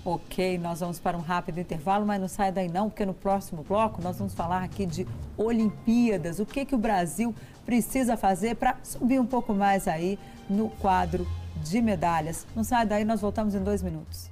Ok, 0.05 0.57
nós 0.59 0.79
vamos 0.79 1.01
para 1.01 1.19
um 1.19 1.21
rápido 1.21 1.59
intervalo, 1.59 2.07
mas 2.07 2.21
não 2.21 2.29
saia 2.29 2.53
daí 2.53 2.69
não, 2.69 2.89
porque 2.89 3.05
no 3.05 3.13
próximo 3.13 3.65
bloco 3.69 4.01
nós 4.01 4.17
vamos 4.17 4.33
falar 4.33 4.63
aqui 4.63 4.87
de 4.87 5.05
Olimpíadas. 5.37 6.39
O 6.39 6.47
que, 6.47 6.65
que 6.65 6.77
o 6.77 6.79
Brasil 6.79 7.35
precisa 7.65 8.17
fazer 8.17 8.55
para 8.55 8.77
subir 8.85 9.19
um 9.19 9.27
pouco 9.27 9.53
mais 9.53 9.89
aí 9.89 10.17
no 10.49 10.69
quadro 10.69 11.27
de 11.63 11.81
medalhas. 11.81 12.47
Não 12.55 12.65
saia 12.65 12.87
daí, 12.87 13.05
nós 13.05 13.21
voltamos 13.21 13.55
em 13.55 13.63
dois 13.63 13.83
minutos. 13.83 14.31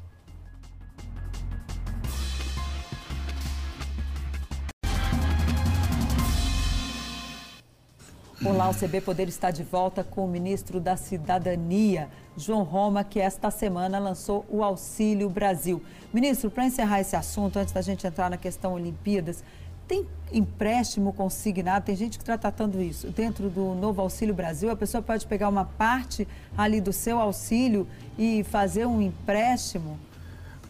Olá, 8.45 8.69
o 8.69 8.75
CB 8.75 9.01
Poder 9.01 9.27
está 9.27 9.51
de 9.51 9.63
volta 9.63 10.05
com 10.05 10.27
o 10.27 10.29
ministro 10.29 10.79
da 10.79 10.99
Cidadania, 10.99 12.11
João 12.37 12.63
Roma, 12.63 13.03
que 13.03 13.19
esta 13.19 13.51
semana 13.51 13.99
lançou 13.99 14.45
o 14.51 14.63
Auxílio 14.63 15.31
Brasil. 15.31 15.83
Ministro, 16.13 16.51
para 16.51 16.67
encerrar 16.67 17.01
esse 17.01 17.17
assunto, 17.17 17.59
antes 17.59 17.73
da 17.73 17.81
gente 17.81 18.07
entrar 18.07 18.29
na 18.29 18.37
questão 18.37 18.75
Olimpíadas, 18.75 19.43
tem 19.87 20.07
empréstimo 20.33 21.13
consignado? 21.13 21.85
Tem 21.85 21.97
gente 21.97 22.19
que 22.19 22.23
está 22.23 22.37
tratando 22.37 22.81
isso. 22.81 23.09
Dentro 23.09 23.49
do 23.49 23.75
novo 23.75 24.01
Auxílio 24.01 24.35
Brasil, 24.35 24.71
a 24.71 24.77
pessoa 24.77 25.03
pode 25.03 25.27
pegar 25.27 25.49
uma 25.49 25.65
parte 25.65 26.27
ali 26.57 26.81
do 26.81 26.93
seu 26.93 27.19
auxílio 27.19 27.87
e 28.19 28.45
fazer 28.45 28.87
um 28.87 29.01
empréstimo? 29.01 29.99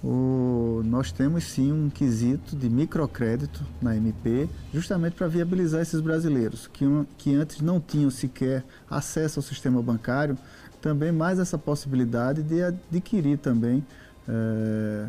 O, 0.02 0.82
nós 0.84 1.10
temos 1.10 1.44
sim 1.44 1.72
um 1.72 1.88
quesito 1.88 2.54
de 2.54 2.68
microcrédito 2.68 3.64
na 3.80 3.96
MP, 3.96 4.46
justamente 4.72 5.14
para 5.14 5.26
viabilizar 5.28 5.80
esses 5.80 5.98
brasileiros 5.98 6.66
que, 6.66 6.84
que 7.16 7.34
antes 7.34 7.62
não 7.62 7.80
tinham 7.80 8.10
sequer 8.10 8.62
acesso 8.90 9.38
ao 9.38 9.42
sistema 9.42 9.80
bancário, 9.80 10.36
também 10.82 11.10
mais 11.10 11.38
essa 11.38 11.56
possibilidade 11.56 12.42
de 12.42 12.62
adquirir 12.62 13.38
também. 13.38 13.82
É, 14.28 15.06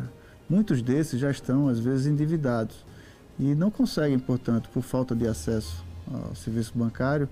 muitos 0.48 0.80
desses 0.80 1.20
já 1.20 1.30
estão, 1.30 1.68
às 1.68 1.78
vezes, 1.78 2.06
endividados 2.06 2.86
e 3.38 3.54
não 3.54 3.70
conseguem, 3.70 4.18
portanto, 4.18 4.68
por 4.72 4.82
falta 4.82 5.14
de 5.14 5.26
acesso 5.26 5.84
ao 6.12 6.34
serviço 6.34 6.72
bancário, 6.74 7.28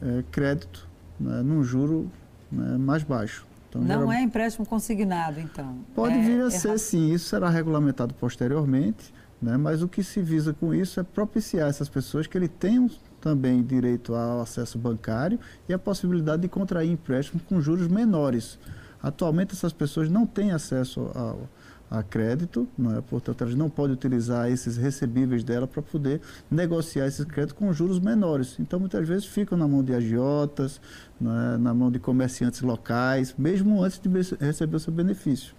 é, 0.00 0.24
crédito 0.30 0.86
né, 1.18 1.42
num 1.42 1.62
juro 1.64 2.10
né, 2.50 2.76
mais 2.78 3.02
baixo. 3.02 3.46
Então, 3.68 3.80
não 3.80 3.88
geral... 3.88 4.12
é 4.12 4.22
empréstimo 4.22 4.66
consignado, 4.66 5.40
então? 5.40 5.78
Pode 5.94 6.14
é 6.14 6.22
vir 6.22 6.40
a 6.42 6.50
ser, 6.50 6.78
sim. 6.78 7.12
Isso 7.12 7.28
será 7.28 7.48
regulamentado 7.48 8.14
posteriormente, 8.14 9.12
né, 9.42 9.56
mas 9.56 9.82
o 9.82 9.88
que 9.88 10.02
se 10.02 10.20
visa 10.20 10.52
com 10.52 10.72
isso 10.72 11.00
é 11.00 11.02
propiciar 11.02 11.68
essas 11.68 11.88
pessoas 11.88 12.26
que 12.26 12.38
ele 12.38 12.48
tenham 12.48 12.88
também 13.20 13.62
direito 13.62 14.14
ao 14.14 14.42
acesso 14.42 14.78
bancário 14.78 15.40
e 15.68 15.72
a 15.72 15.78
possibilidade 15.78 16.42
de 16.42 16.48
contrair 16.48 16.90
empréstimo 16.90 17.40
com 17.48 17.60
juros 17.60 17.88
menores. 17.88 18.58
Atualmente, 19.02 19.54
essas 19.54 19.72
pessoas 19.72 20.08
não 20.08 20.26
têm 20.26 20.52
acesso 20.52 21.10
ao 21.14 21.48
a 21.98 22.02
crédito, 22.02 22.68
não 22.76 22.96
é? 22.96 23.00
portanto, 23.00 23.42
elas 23.42 23.54
não 23.54 23.70
podem 23.70 23.94
utilizar 23.94 24.50
esses 24.50 24.76
recebíveis 24.76 25.44
dela 25.44 25.66
para 25.66 25.80
poder 25.80 26.20
negociar 26.50 27.06
esses 27.06 27.24
créditos 27.24 27.56
com 27.56 27.72
juros 27.72 28.00
menores. 28.00 28.56
Então, 28.58 28.80
muitas 28.80 29.06
vezes 29.06 29.26
ficam 29.26 29.56
na 29.56 29.68
mão 29.68 29.82
de 29.82 29.94
agiotas, 29.94 30.80
é? 31.20 31.56
na 31.58 31.72
mão 31.72 31.90
de 31.90 31.98
comerciantes 31.98 32.62
locais, 32.62 33.34
mesmo 33.38 33.82
antes 33.82 34.00
de 34.00 34.08
receber 34.44 34.76
o 34.76 34.80
seu 34.80 34.92
benefício. 34.92 35.54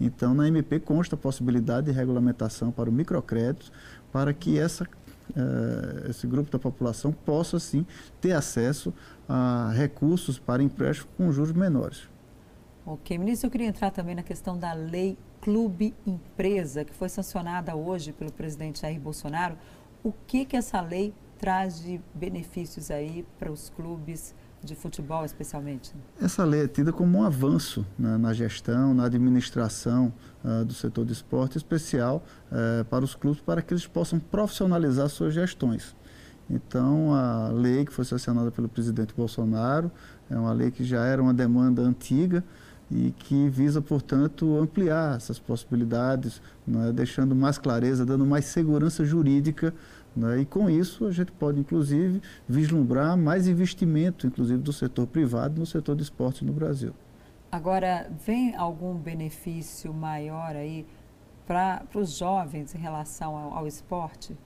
Então, 0.00 0.34
na 0.34 0.48
MP 0.48 0.80
consta 0.80 1.14
a 1.14 1.18
possibilidade 1.18 1.86
de 1.86 1.92
regulamentação 1.92 2.70
para 2.70 2.88
o 2.88 2.92
microcrédito, 2.92 3.70
para 4.10 4.32
que 4.32 4.58
essa, 4.58 4.88
eh, 5.36 6.08
esse 6.08 6.26
grupo 6.26 6.50
da 6.50 6.58
população 6.58 7.12
possa, 7.12 7.58
sim, 7.58 7.84
ter 8.18 8.32
acesso 8.32 8.94
a 9.28 9.70
recursos 9.74 10.38
para 10.38 10.62
empréstimo 10.62 11.08
com 11.18 11.30
juros 11.30 11.52
menores. 11.52 12.08
Ok, 12.86 13.16
ministro, 13.18 13.46
eu 13.46 13.50
queria 13.50 13.66
entrar 13.66 13.90
também 13.90 14.14
na 14.14 14.22
questão 14.22 14.58
da 14.58 14.72
lei 14.72 15.18
Clube 15.40 15.94
Empresa, 16.06 16.84
que 16.84 16.94
foi 16.94 17.08
sancionada 17.08 17.74
hoje 17.74 18.12
pelo 18.12 18.30
presidente 18.30 18.82
Jair 18.82 19.00
Bolsonaro. 19.00 19.56
O 20.02 20.12
que, 20.26 20.44
que 20.44 20.56
essa 20.56 20.80
lei 20.80 21.14
traz 21.38 21.82
de 21.82 22.00
benefícios 22.14 22.90
aí 22.90 23.26
para 23.38 23.50
os 23.50 23.70
clubes 23.70 24.34
de 24.62 24.74
futebol, 24.74 25.24
especialmente? 25.24 25.94
Essa 26.20 26.44
lei 26.44 26.64
é 26.64 26.68
tida 26.68 26.92
como 26.92 27.18
um 27.18 27.24
avanço 27.24 27.86
né, 27.98 28.18
na 28.18 28.34
gestão, 28.34 28.92
na 28.92 29.06
administração 29.06 30.12
uh, 30.44 30.64
do 30.64 30.74
setor 30.74 31.06
de 31.06 31.12
esporte, 31.12 31.56
especial 31.56 32.22
uh, 32.52 32.84
para 32.84 33.02
os 33.02 33.14
clubes, 33.14 33.40
para 33.40 33.62
que 33.62 33.72
eles 33.72 33.86
possam 33.86 34.18
profissionalizar 34.18 35.08
suas 35.08 35.32
gestões. 35.32 35.96
Então, 36.50 37.14
a 37.14 37.48
lei 37.48 37.84
que 37.84 37.92
foi 37.92 38.04
sancionada 38.04 38.50
pelo 38.50 38.68
presidente 38.68 39.14
Bolsonaro 39.14 39.90
é 40.28 40.36
uma 40.36 40.52
lei 40.52 40.70
que 40.70 40.82
já 40.82 41.04
era 41.04 41.22
uma 41.22 41.32
demanda 41.32 41.80
antiga, 41.80 42.44
e 42.90 43.12
que 43.12 43.48
visa, 43.48 43.80
portanto, 43.80 44.56
ampliar 44.58 45.16
essas 45.16 45.38
possibilidades, 45.38 46.42
né, 46.66 46.90
deixando 46.92 47.34
mais 47.36 47.56
clareza, 47.56 48.04
dando 48.04 48.26
mais 48.26 48.46
segurança 48.46 49.04
jurídica. 49.04 49.72
Né, 50.14 50.40
e 50.40 50.44
com 50.44 50.68
isso 50.68 51.06
a 51.06 51.12
gente 51.12 51.30
pode, 51.30 51.60
inclusive, 51.60 52.20
vislumbrar 52.48 53.16
mais 53.16 53.46
investimento, 53.46 54.26
inclusive, 54.26 54.60
do 54.60 54.72
setor 54.72 55.06
privado 55.06 55.60
no 55.60 55.66
setor 55.66 55.94
de 55.94 56.02
esporte 56.02 56.44
no 56.44 56.52
Brasil. 56.52 56.92
Agora, 57.52 58.10
vem 58.26 58.54
algum 58.56 58.94
benefício 58.94 59.92
maior 59.94 60.56
aí 60.56 60.84
para 61.46 61.84
os 61.94 62.16
jovens 62.16 62.74
em 62.74 62.78
relação 62.78 63.36
ao, 63.36 63.58
ao 63.58 63.66
esporte? 63.66 64.36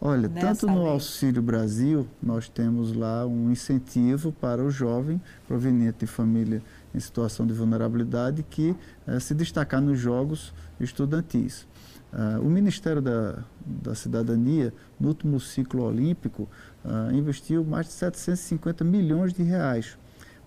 Olha, 0.00 0.28
tanto 0.28 0.66
no 0.66 0.82
lei? 0.82 0.92
Auxílio 0.92 1.42
Brasil, 1.42 2.06
nós 2.22 2.48
temos 2.48 2.92
lá 2.92 3.26
um 3.26 3.50
incentivo 3.50 4.30
para 4.30 4.62
o 4.62 4.70
jovem 4.70 5.20
proveniente 5.48 6.00
de 6.00 6.06
família 6.06 6.62
em 6.96 7.00
situação 7.00 7.46
de 7.46 7.52
vulnerabilidade 7.52 8.42
que 8.42 8.74
eh, 9.06 9.20
se 9.20 9.34
destacar 9.34 9.82
nos 9.82 9.98
jogos 9.98 10.54
estudantis. 10.80 11.68
Uh, 12.12 12.40
o 12.40 12.48
Ministério 12.48 13.02
da, 13.02 13.44
da 13.60 13.94
Cidadania, 13.94 14.72
no 14.98 15.08
último 15.08 15.38
ciclo 15.38 15.82
olímpico, 15.82 16.48
uh, 16.84 17.14
investiu 17.14 17.62
mais 17.62 17.86
de 17.86 17.92
750 17.92 18.84
milhões 18.84 19.34
de 19.34 19.42
reais. 19.42 19.98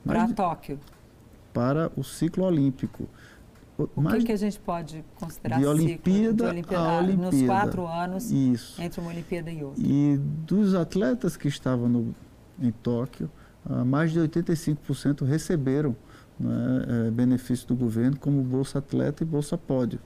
Para 0.04 0.28
Tóquio? 0.30 0.80
Para 1.54 1.92
o 1.96 2.04
ciclo 2.04 2.46
olímpico. 2.46 3.08
O 3.78 4.04
que, 4.10 4.24
que, 4.24 4.32
a 4.32 4.38
gente 4.38 4.60
pode 4.60 5.06
considerar 5.16 5.60
de 5.60 5.66
Olimpíada, 5.66 6.34
de 6.34 6.44
Olimpíada, 6.44 6.90
a 6.90 6.98
Olimpíada 6.98 7.32
nos 7.32 7.46
quatro 7.46 7.88
anos 7.88 8.32
Isso. 8.32 8.82
entre 8.82 9.00
uma 9.00 9.12
Olimpíada 9.12 9.52
e 9.52 9.64
outra? 9.64 9.84
E 9.86 10.18
dos 10.18 10.74
atletas 10.74 11.38
que 11.38 11.48
estavam 11.48 11.88
no, 11.88 12.16
em 12.60 12.72
Tóquio, 12.72 13.30
uh, 13.66 13.86
mais 13.86 14.12
de 14.12 14.20
85% 14.20 15.24
receberam 15.24 15.96
né, 16.40 17.08
é, 17.08 17.66
do 17.68 17.76
governo 17.76 18.18
como 18.18 18.42
Bolsa 18.42 18.80
Atleta 18.80 19.24
e 19.24 19.26
Bolsa 19.26 19.58
Pódio. 19.58 20.00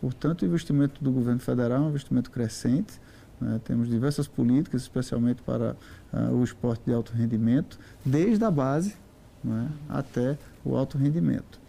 Portanto, 0.00 0.42
o 0.42 0.44
investimento 0.46 1.02
do 1.02 1.10
governo 1.10 1.40
federal 1.40 1.78
é 1.78 1.80
um 1.86 1.88
investimento 1.88 2.30
crescente. 2.30 3.00
Né, 3.40 3.60
temos 3.64 3.88
diversas 3.88 4.26
políticas, 4.26 4.82
especialmente 4.82 5.42
para 5.42 5.76
uh, 6.12 6.34
o 6.34 6.42
esporte 6.42 6.82
de 6.86 6.92
alto 6.92 7.12
rendimento, 7.12 7.78
desde 8.04 8.44
a 8.44 8.50
base 8.50 8.96
né, 9.42 9.70
até 9.88 10.38
o 10.64 10.76
alto 10.76 10.98
rendimento. 10.98 11.60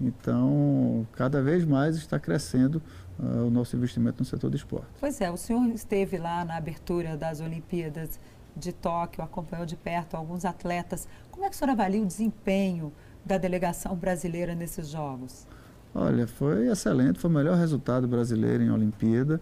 Então, 0.00 1.06
cada 1.12 1.42
vez 1.42 1.64
mais 1.64 1.96
está 1.96 2.18
crescendo 2.18 2.82
uh, 3.18 3.46
o 3.46 3.50
nosso 3.50 3.76
investimento 3.76 4.18
no 4.20 4.24
setor 4.24 4.50
do 4.50 4.56
esporte. 4.56 4.88
Pois 5.00 5.20
é, 5.20 5.30
o 5.30 5.36
senhor 5.36 5.66
esteve 5.68 6.18
lá 6.18 6.44
na 6.44 6.56
abertura 6.56 7.16
das 7.16 7.40
Olimpíadas 7.40 8.20
de 8.56 8.72
Tóquio, 8.72 9.22
acompanhou 9.22 9.66
de 9.66 9.76
perto 9.76 10.16
alguns 10.16 10.44
atletas. 10.44 11.08
Como 11.30 11.44
é 11.44 11.48
que 11.48 11.54
o 11.54 11.58
senhor 11.58 11.70
avalia 11.70 12.02
o 12.02 12.06
desempenho 12.06 12.92
da 13.26 13.36
delegação 13.36 13.94
brasileira 13.96 14.54
nesses 14.54 14.88
Jogos? 14.88 15.46
Olha, 15.94 16.26
foi 16.26 16.68
excelente, 16.68 17.18
foi 17.18 17.30
o 17.30 17.34
melhor 17.34 17.56
resultado 17.56 18.06
brasileiro 18.06 18.62
em 18.62 18.70
Olimpíada. 18.70 19.40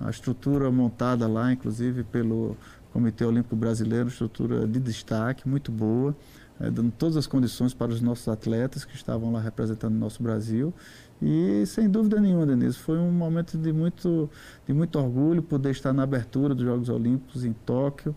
A 0.00 0.10
estrutura 0.10 0.70
montada 0.70 1.26
lá, 1.26 1.52
inclusive 1.52 2.04
pelo 2.04 2.56
Comitê 2.92 3.24
Olímpico 3.24 3.56
Brasileiro, 3.56 4.08
estrutura 4.08 4.66
de 4.66 4.78
destaque, 4.78 5.48
muito 5.48 5.72
boa 5.72 6.14
é, 6.62 6.70
dando 6.70 6.92
todas 6.92 7.16
as 7.16 7.26
condições 7.26 7.74
para 7.74 7.90
os 7.90 8.00
nossos 8.00 8.28
atletas 8.28 8.84
que 8.84 8.94
estavam 8.94 9.32
lá 9.32 9.40
representando 9.40 9.94
o 9.94 9.98
nosso 9.98 10.22
Brasil. 10.22 10.72
E 11.20 11.64
sem 11.66 11.88
dúvida 11.88 12.20
nenhuma, 12.20 12.46
Denise, 12.46 12.78
foi 12.78 12.98
um 12.98 13.10
momento 13.10 13.58
de 13.58 13.72
muito, 13.72 14.30
de 14.66 14.72
muito 14.72 14.98
orgulho 14.98 15.42
poder 15.42 15.70
estar 15.70 15.92
na 15.92 16.04
abertura 16.04 16.54
dos 16.54 16.64
Jogos 16.64 16.88
Olímpicos 16.88 17.44
em 17.44 17.52
Tóquio, 17.52 18.14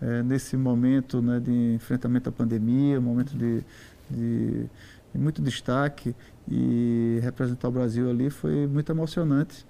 é, 0.00 0.22
nesse 0.22 0.56
momento 0.56 1.20
né, 1.20 1.40
de 1.40 1.74
enfrentamento 1.74 2.28
à 2.28 2.32
pandemia, 2.32 3.00
momento 3.00 3.36
de, 3.36 3.64
de, 4.10 4.64
de 5.12 5.18
muito 5.18 5.42
destaque. 5.42 6.14
E 6.50 7.18
representar 7.22 7.68
o 7.68 7.70
Brasil 7.70 8.08
ali 8.08 8.30
foi 8.30 8.66
muito 8.66 8.90
emocionante 8.90 9.66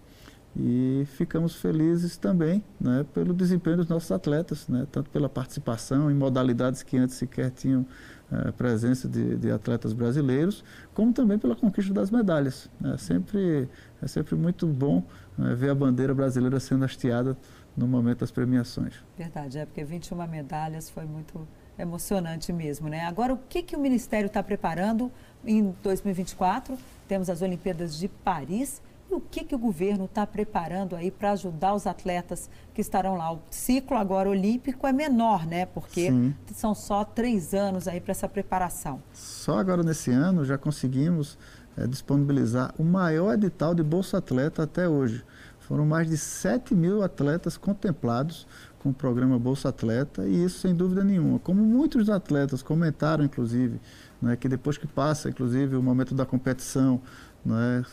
e 0.57 1.05
ficamos 1.07 1.55
felizes 1.55 2.17
também 2.17 2.65
né, 2.81 3.07
pelo 3.15 3.33
desempenho 3.33 3.77
dos 3.77 3.89
nossos 3.89 4.11
atletas, 4.11 4.67
né, 4.69 4.87
tanto 4.91 5.09
pela 5.11 5.29
participação 5.29 6.11
em 6.11 6.15
modalidades 6.15 6.83
que 6.83 6.97
antes 6.97 7.15
sequer 7.15 7.51
tinham 7.51 7.87
uh, 8.33 8.53
presença 8.55 9.09
de, 9.09 9.37
de, 9.37 9.51
atletas 9.53 9.93
brasileiros, 9.93 10.65
como 10.93 11.13
também 11.13 11.39
pela 11.39 11.55
conquista 11.55 11.95
das 11.95 12.11
medalhas. 12.11 12.69
É 12.85 12.97
sempre, 12.97 13.69
é 14.03 14.07
sempre 14.09 14.35
muito 14.35 14.67
bom 14.67 15.05
né, 15.37 15.55
ver 15.55 15.71
a 15.71 15.75
bandeira 15.75 16.13
brasileira 16.13 16.59
sendo 16.59 16.85
hasteada 16.85 17.37
no 17.77 17.87
momento 17.87 18.21
das 18.21 18.33
premiações. 18.33 18.95
Verdade, 19.17 19.59
é 19.59 19.67
porque 19.67 19.85
21 19.85 20.27
medalhas 20.27 20.91
foi 20.91 21.05
muito 21.05 21.47
emocionante 21.79 22.53
mesmo. 22.53 22.89
Né? 22.89 23.05
Agora, 23.05 23.33
o 23.33 23.39
que, 23.49 23.63
que 23.63 23.77
o 23.77 23.81
Ministério 23.81 24.27
está 24.27 24.43
preparando 24.43 25.11
em 25.45 25.75
2024? 25.83 26.77
Temos 27.07 27.31
as 27.31 27.41
Olimpíadas 27.41 27.97
de 27.97 28.09
Paris 28.09 28.83
e 29.11 29.15
o 29.15 29.21
que, 29.21 29.43
que 29.43 29.55
o 29.55 29.59
governo 29.59 30.05
está 30.05 30.27
preparando 30.27 30.95
aí 30.95 31.11
para 31.11 31.33
ajudar 31.33 31.75
os 31.75 31.87
atletas 31.87 32.51
que 32.75 32.81
estarão 32.81 33.17
lá? 33.17 33.33
O 33.33 33.41
ciclo 33.51 33.97
agora 33.97 34.29
olímpico 34.29 34.87
é 34.87 34.93
menor, 34.93 35.47
né? 35.47 35.65
Porque 35.65 36.11
Sim. 36.11 36.35
são 36.55 36.75
só 36.75 37.05
três 37.05 37.55
anos 37.55 37.89
aí 37.89 38.01
para 38.01 38.11
essa 38.11 38.29
preparação. 38.29 39.03
Só 39.15 39.59
agora 39.59 39.83
nesse 39.83 40.11
ano 40.11 40.45
já 40.45 40.59
conseguimos 40.59 41.39
é, 41.75 41.87
disponibilizar 41.87 42.75
o 42.79 42.85
maior 42.85 43.33
edital 43.33 43.75
de 43.75 43.83
Bolsa 43.83 44.19
Atleta 44.19 44.65
até 44.65 44.87
hoje. 44.87 45.25
Foram 45.69 45.85
mais 45.85 46.09
de 46.09 46.17
7 46.17 46.75
mil 46.75 47.03
atletas 47.03 47.59
contemplados 47.59 48.47
com 48.79 48.89
o 48.89 48.95
programa 48.95 49.39
Bolsa 49.39 49.69
Atleta 49.69 50.27
e 50.27 50.43
isso 50.43 50.61
sem 50.61 50.75
dúvida 50.75 51.05
nenhuma. 51.05 51.39
Como 51.41 51.63
muitos 51.63 52.09
atletas 52.09 52.63
comentaram, 52.63 53.23
inclusive, 53.23 53.79
né, 54.21 54.35
que 54.35 54.49
depois 54.49 54.79
que 54.79 54.87
passa, 54.87 55.29
inclusive, 55.29 55.77
o 55.77 55.83
momento 55.83 56.15
da 56.15 56.25
competição, 56.25 57.03
né, 57.45 57.85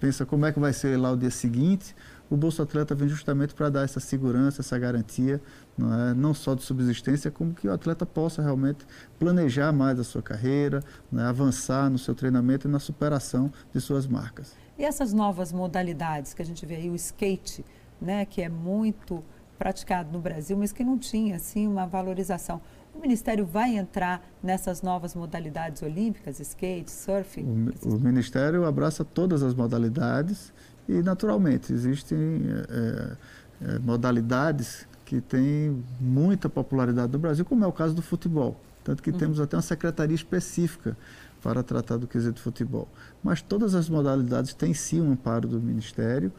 pensa 0.00 0.24
como 0.24 0.46
é 0.46 0.52
que 0.52 0.58
vai 0.58 0.72
ser 0.72 0.96
lá 0.96 1.12
o 1.12 1.16
dia 1.16 1.30
seguinte, 1.30 1.94
o 2.30 2.36
Bolsa 2.36 2.62
Atleta 2.62 2.94
vem 2.94 3.10
justamente 3.10 3.52
para 3.52 3.68
dar 3.68 3.82
essa 3.82 4.00
segurança, 4.00 4.62
essa 4.62 4.78
garantia, 4.78 5.38
não, 5.76 5.94
é? 5.94 6.14
não 6.14 6.34
só 6.34 6.54
de 6.54 6.62
subsistência, 6.62 7.30
como 7.30 7.54
que 7.54 7.68
o 7.68 7.72
atleta 7.72 8.04
possa 8.04 8.42
realmente 8.42 8.86
planejar 9.18 9.72
mais 9.72 9.98
a 9.98 10.04
sua 10.04 10.22
carreira, 10.22 10.82
né? 11.10 11.24
avançar 11.24 11.90
no 11.90 11.98
seu 11.98 12.14
treinamento 12.14 12.68
e 12.68 12.70
na 12.70 12.78
superação 12.78 13.52
de 13.72 13.80
suas 13.80 14.06
marcas. 14.06 14.54
E 14.78 14.84
essas 14.84 15.12
novas 15.12 15.52
modalidades 15.52 16.34
que 16.34 16.42
a 16.42 16.44
gente 16.44 16.64
vê 16.66 16.76
aí, 16.76 16.90
o 16.90 16.94
skate, 16.94 17.64
né, 18.00 18.24
que 18.24 18.42
é 18.42 18.48
muito 18.48 19.22
praticado 19.58 20.10
no 20.10 20.18
Brasil, 20.18 20.56
mas 20.56 20.72
que 20.72 20.82
não 20.82 20.98
tinha 20.98 21.36
assim 21.36 21.68
uma 21.68 21.86
valorização. 21.86 22.60
O 22.94 23.00
Ministério 23.00 23.46
vai 23.46 23.76
entrar 23.76 24.22
nessas 24.42 24.82
novas 24.82 25.14
modalidades 25.14 25.82
olímpicas, 25.82 26.40
skate, 26.40 26.90
surf? 26.90 27.40
O, 27.40 27.94
o 27.94 28.00
Ministério 28.00 28.64
abraça 28.66 29.04
todas 29.04 29.42
as 29.42 29.54
modalidades 29.54 30.52
e, 30.88 31.00
naturalmente, 31.02 31.72
existem 31.72 32.42
é, 32.68 33.16
é, 33.62 33.78
modalidades 33.78 34.86
que 35.12 35.20
têm 35.20 35.84
muita 36.00 36.48
popularidade 36.48 37.12
no 37.12 37.18
Brasil, 37.18 37.44
como 37.44 37.62
é 37.62 37.66
o 37.66 37.72
caso 37.72 37.94
do 37.94 38.00
futebol. 38.00 38.58
Tanto 38.82 39.02
que 39.02 39.10
uhum. 39.10 39.18
temos 39.18 39.40
até 39.40 39.56
uma 39.56 39.62
secretaria 39.62 40.14
específica 40.14 40.96
para 41.42 41.62
tratar 41.62 41.98
do 41.98 42.06
quesito 42.06 42.40
futebol. 42.40 42.88
Mas 43.22 43.42
todas 43.42 43.74
as 43.74 43.90
modalidades 43.90 44.54
têm 44.54 44.72
sim 44.72 45.02
um 45.02 45.12
amparo 45.12 45.46
do 45.46 45.60
Ministério. 45.60 46.32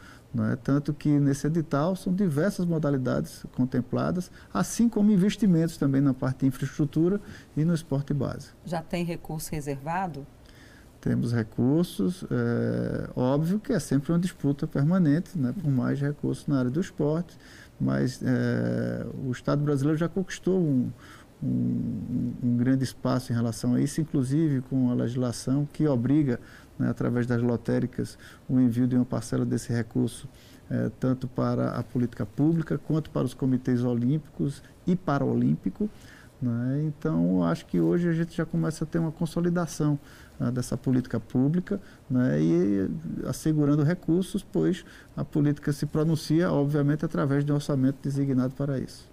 É? 0.50 0.56
Tanto 0.56 0.92
que 0.92 1.08
nesse 1.08 1.46
edital 1.46 1.94
são 1.94 2.12
diversas 2.12 2.66
modalidades 2.66 3.46
contempladas, 3.54 4.28
assim 4.52 4.88
como 4.88 5.12
investimentos 5.12 5.76
também 5.76 6.00
na 6.00 6.12
parte 6.12 6.40
de 6.40 6.46
infraestrutura 6.46 7.20
e 7.56 7.64
no 7.64 7.72
esporte 7.72 8.12
base. 8.12 8.48
Já 8.66 8.82
tem 8.82 9.04
recurso 9.04 9.52
reservado? 9.52 10.26
Temos 11.00 11.32
recursos, 11.32 12.24
é, 12.30 13.10
óbvio 13.14 13.60
que 13.60 13.72
é 13.72 13.78
sempre 13.78 14.10
uma 14.10 14.18
disputa 14.18 14.66
permanente, 14.66 15.38
né, 15.38 15.52
por 15.52 15.70
mais 15.70 16.00
recursos 16.00 16.46
na 16.48 16.58
área 16.58 16.70
do 16.70 16.80
esporte, 16.80 17.38
mas 17.80 18.20
é, 18.22 19.06
o 19.26 19.30
Estado 19.30 19.62
brasileiro 19.62 19.98
já 19.98 20.08
conquistou 20.08 20.58
um, 20.60 20.90
um, 21.42 22.32
um, 22.42 22.56
grande 22.56 22.84
espaço 22.84 23.32
em 23.32 23.34
relação 23.34 23.74
a 23.74 23.80
isso, 23.80 24.00
inclusive 24.00 24.62
com 24.62 24.90
a 24.90 24.94
legislação 24.94 25.68
que 25.72 25.86
obriga 25.86 26.40
né, 26.78 26.88
através 26.88 27.26
das 27.26 27.42
lotéricas, 27.42 28.18
o 28.48 28.58
envio 28.60 28.86
de 28.86 28.96
uma 28.96 29.04
parcela 29.04 29.44
desse 29.44 29.72
recurso, 29.72 30.28
é, 30.70 30.90
tanto 30.98 31.28
para 31.28 31.70
a 31.70 31.82
política 31.82 32.24
pública 32.24 32.78
quanto 32.78 33.10
para 33.10 33.24
os 33.24 33.34
comitês 33.34 33.84
olímpicos 33.84 34.62
e 34.86 34.96
paraolímpico. 34.96 35.90
Né? 36.44 36.84
Então, 36.86 37.42
acho 37.42 37.64
que 37.64 37.80
hoje 37.80 38.06
a 38.06 38.12
gente 38.12 38.36
já 38.36 38.44
começa 38.44 38.84
a 38.84 38.86
ter 38.86 38.98
uma 38.98 39.10
consolidação 39.10 39.98
né, 40.38 40.50
dessa 40.50 40.76
política 40.76 41.18
pública 41.18 41.80
né, 42.10 42.38
e 42.38 42.90
assegurando 43.26 43.82
recursos, 43.82 44.42
pois 44.42 44.84
a 45.16 45.24
política 45.24 45.72
se 45.72 45.86
pronuncia, 45.86 46.52
obviamente, 46.52 47.02
através 47.02 47.44
de 47.44 47.50
um 47.50 47.54
orçamento 47.54 47.96
designado 48.02 48.52
para 48.54 48.78
isso. 48.78 49.08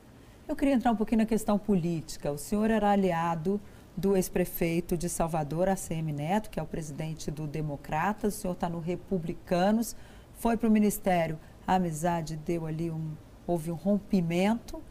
Eu 0.46 0.58
queria 0.58 0.74
entrar 0.74 0.91
um 0.91 0.96
pouquinho 0.96 1.20
na 1.20 1.26
questão 1.26 1.58
política. 1.58 2.30
O 2.30 2.38
senhor 2.38 2.70
era 2.70 2.91
aliado 2.91 3.62
do 3.96 4.17
ex-prefeito 4.17 4.98
de 4.98 5.08
Salvador, 5.08 5.70
ACM 5.70 6.12
Neto, 6.12 6.50
que 6.50 6.60
é 6.60 6.63
o 6.63 6.65
presidente 6.65 7.32
do 7.32 7.48
Democratas, 7.48 8.36
o 8.36 8.41
senhor 8.41 8.54
está 8.54 8.67
no 8.67 8.80
Republicanos, 8.80 9.96
foi 10.34 10.58
para 10.58 10.67
o 10.67 10.72
Ministério, 10.72 11.39
a 11.65 11.76
amizade 11.76 12.36
deu 12.36 12.65
ali 12.65 12.91
um, 12.91 13.12
houve 13.48 13.72
um 13.72 13.76
rompimento 13.76 14.82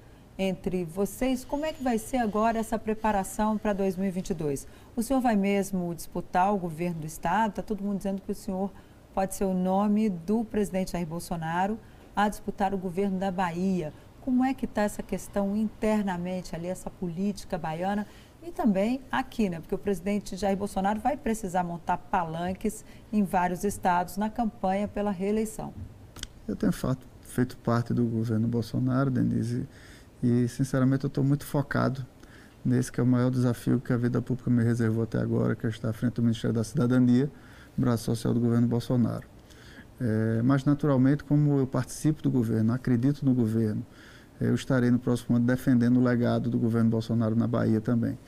entre 0.41 0.85
vocês. 0.85 1.45
Como 1.45 1.67
é 1.67 1.73
que 1.73 1.83
vai 1.83 1.99
ser 1.99 2.17
agora 2.17 2.59
essa 2.59 2.79
preparação 2.79 3.59
para 3.59 3.75
2022? 3.75 4.67
O 4.97 5.03
senhor 5.03 5.21
vai 5.21 5.37
mesmo 5.37 5.95
disputar 5.95 6.55
o 6.55 6.57
governo 6.57 7.01
do 7.01 7.07
Estado? 7.07 7.51
Está 7.51 7.63
todo 7.63 7.85
mundo 7.85 7.99
dizendo 7.99 8.23
que 8.23 8.33
o 8.33 8.35
senhor 8.35 8.73
pode 9.13 9.35
ser 9.35 9.45
o 9.45 9.53
nome 9.53 10.09
do 10.09 10.43
presidente 10.43 10.93
Jair 10.93 11.07
Bolsonaro 11.07 11.79
a 12.17 12.27
disputar 12.27 12.73
o 12.73 12.79
governo 12.79 13.19
da 13.19 13.31
Bahia. 13.31 13.93
Como 14.23 14.43
é 14.43 14.55
que 14.55 14.65
está 14.65 14.81
essa 14.81 15.03
questão 15.03 15.55
internamente 15.55 16.57
ali, 16.57 16.69
essa 16.69 16.89
política 16.89 17.59
baiana? 17.59 18.07
E 18.43 18.51
também 18.51 19.03
aqui, 19.13 19.51
né? 19.51 19.61
Porque 19.61 19.75
o 19.75 19.79
presidente 19.79 20.37
Jair 20.37 20.57
Bolsonaro 20.57 21.01
vai 21.01 21.19
precisar 21.19 21.63
montar 21.63 21.99
palanques 21.99 22.83
em 23.13 23.23
vários 23.23 23.63
estados 23.63 24.17
na 24.17 24.31
campanha 24.31 24.89
pela 24.89 25.11
reeleição. 25.11 25.75
Eu 26.49 26.57
tenho 26.57 26.73
feito 27.21 27.59
parte 27.59 27.93
do 27.93 28.07
governo 28.07 28.49
Bolsonaro, 28.49 29.11
Denise, 29.11 29.69
e 30.23 30.49
sinceramente 30.49 31.05
eu 31.05 31.09
estou 31.09 31.25
muito 31.25 31.45
focado 31.45 32.05
nesse 32.65 32.93
que 32.93 33.01
é 33.01 33.03
o 33.03 33.07
maior 33.07 33.31
desafio 33.31 33.81
que 33.81 33.93
a 33.93 33.97
vida 33.97 34.21
pública 34.21 34.51
me 34.51 34.63
reservou 34.63 35.05
até 35.05 35.19
agora, 35.19 35.55
que 35.55 35.67
é 35.67 35.71
estar 35.71 35.89
à 35.89 35.93
frente 35.93 36.15
do 36.15 36.23
Ministério 36.23 36.55
da 36.55 36.65
Cidadania, 36.65 37.31
braço 37.77 38.05
social 38.05 38.35
do 38.35 38.41
governo 38.41 38.67
Bolsonaro. 38.67 39.25
É, 40.01 40.41
mas, 40.43 40.65
naturalmente, 40.65 41.23
como 41.25 41.59
eu 41.59 41.67
participo 41.67 42.23
do 42.23 42.31
governo, 42.31 42.73
acredito 42.73 43.25
no 43.25 43.35
governo, 43.35 43.85
eu 44.41 44.55
estarei 44.55 44.91
no 44.91 44.99
próximo 44.99 45.37
ano 45.37 45.45
defendendo 45.45 45.99
o 45.99 46.03
legado 46.03 46.49
do 46.49 46.59
governo 46.59 46.89
Bolsonaro 46.89 47.37
na 47.37 47.47
Bahia 47.47 47.81
também. 47.81 48.19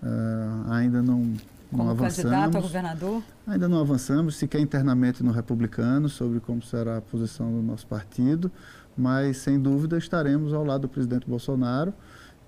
Uh, 0.00 0.70
ainda 0.70 1.02
não, 1.02 1.22
não 1.22 1.36
como 1.78 1.90
avançamos. 1.90 2.30
candidato 2.30 2.58
a 2.58 2.60
governador? 2.60 3.22
Ainda 3.46 3.68
não 3.68 3.80
avançamos, 3.80 4.36
sequer 4.36 4.60
internamente 4.60 5.24
no 5.24 5.32
republicano, 5.32 6.08
sobre 6.08 6.38
como 6.38 6.62
será 6.62 6.98
a 6.98 7.00
posição 7.00 7.50
do 7.50 7.62
nosso 7.62 7.86
partido, 7.88 8.52
mas 8.96 9.38
sem 9.38 9.60
dúvida 9.60 9.98
estaremos 9.98 10.52
ao 10.52 10.64
lado 10.64 10.82
do 10.82 10.88
presidente 10.88 11.28
Bolsonaro 11.28 11.92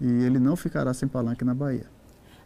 e 0.00 0.06
ele 0.06 0.38
não 0.38 0.56
ficará 0.56 0.94
sem 0.94 1.08
palanque 1.08 1.44
na 1.44 1.54
Bahia. 1.54 1.86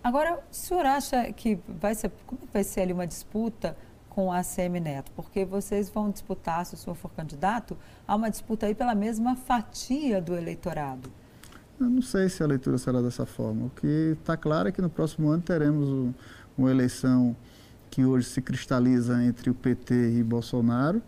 Agora, 0.02 0.34
o 0.50 0.54
senhor 0.54 0.84
acha 0.84 1.32
que 1.32 1.58
vai 1.68 1.94
ser, 1.94 2.10
como 2.26 2.40
é 2.42 2.46
vai 2.52 2.64
ser 2.64 2.80
ali 2.80 2.92
uma 2.92 3.06
disputa 3.06 3.76
com 4.08 4.32
a 4.32 4.40
ACM 4.40 4.80
Neto? 4.80 5.12
Porque 5.12 5.44
vocês 5.44 5.88
vão 5.88 6.10
disputar, 6.10 6.66
se 6.66 6.74
o 6.74 6.76
senhor 6.76 6.96
for 6.96 7.10
candidato, 7.12 7.76
há 8.06 8.16
uma 8.16 8.28
disputa 8.28 8.66
aí 8.66 8.74
pela 8.74 8.94
mesma 8.94 9.36
fatia 9.36 10.20
do 10.20 10.34
eleitorado. 10.34 11.08
Eu 11.78 11.88
não 11.88 12.02
sei 12.02 12.28
se 12.28 12.42
a 12.42 12.46
leitura 12.46 12.78
será 12.78 13.00
dessa 13.00 13.24
forma. 13.24 13.66
O 13.66 13.70
que 13.70 14.16
está 14.20 14.36
claro 14.36 14.68
é 14.68 14.72
que 14.72 14.82
no 14.82 14.90
próximo 14.90 15.30
ano 15.30 15.42
teremos 15.42 15.88
um, 15.88 16.12
uma 16.58 16.70
eleição 16.70 17.36
que 17.90 18.04
hoje 18.04 18.26
se 18.26 18.40
cristaliza 18.40 19.22
entre 19.22 19.50
o 19.50 19.54
PT 19.54 20.18
e 20.18 20.22
Bolsonaro. 20.22 21.02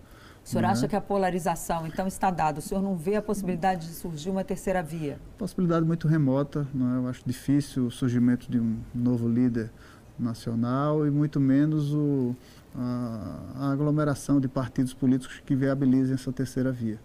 O 0.45 0.49
senhor 0.49 0.63
né? 0.63 0.69
acha 0.69 0.87
que 0.87 0.95
a 0.95 1.01
polarização, 1.01 1.87
então, 1.87 2.07
está 2.07 2.31
dada? 2.31 2.59
O 2.59 2.63
senhor 2.63 2.83
não 2.83 2.95
vê 2.95 3.17
a 3.17 3.23
possibilidade 3.23 3.89
de 3.89 3.95
surgir 3.95 4.29
uma 4.29 4.45
terceira 4.45 4.83
via? 4.83 5.19
Possibilidade 5.39 5.87
muito 5.87 6.07
remota. 6.07 6.67
Não 6.75 6.95
é? 6.95 6.99
Eu 6.99 7.09
acho 7.09 7.23
difícil 7.25 7.87
o 7.87 7.91
surgimento 7.91 8.51
de 8.51 8.61
um 8.61 8.77
novo 8.95 9.27
líder 9.27 9.71
nacional 10.19 11.07
e 11.07 11.11
muito 11.11 11.41
menos 11.41 11.95
o, 11.95 12.37
a, 12.77 13.41
a 13.57 13.73
aglomeração 13.73 14.39
de 14.39 14.47
partidos 14.47 14.93
políticos 14.93 15.41
que 15.45 15.57
viabilizem 15.57 16.15
essa 16.15 16.31
terceira 16.31 16.71
via. 16.71 17.01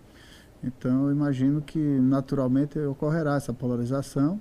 Então, 0.61 1.05
eu 1.05 1.11
imagino 1.11 1.61
que 1.61 1.79
naturalmente 1.79 2.77
ocorrerá 2.79 3.35
essa 3.35 3.53
polarização 3.53 4.39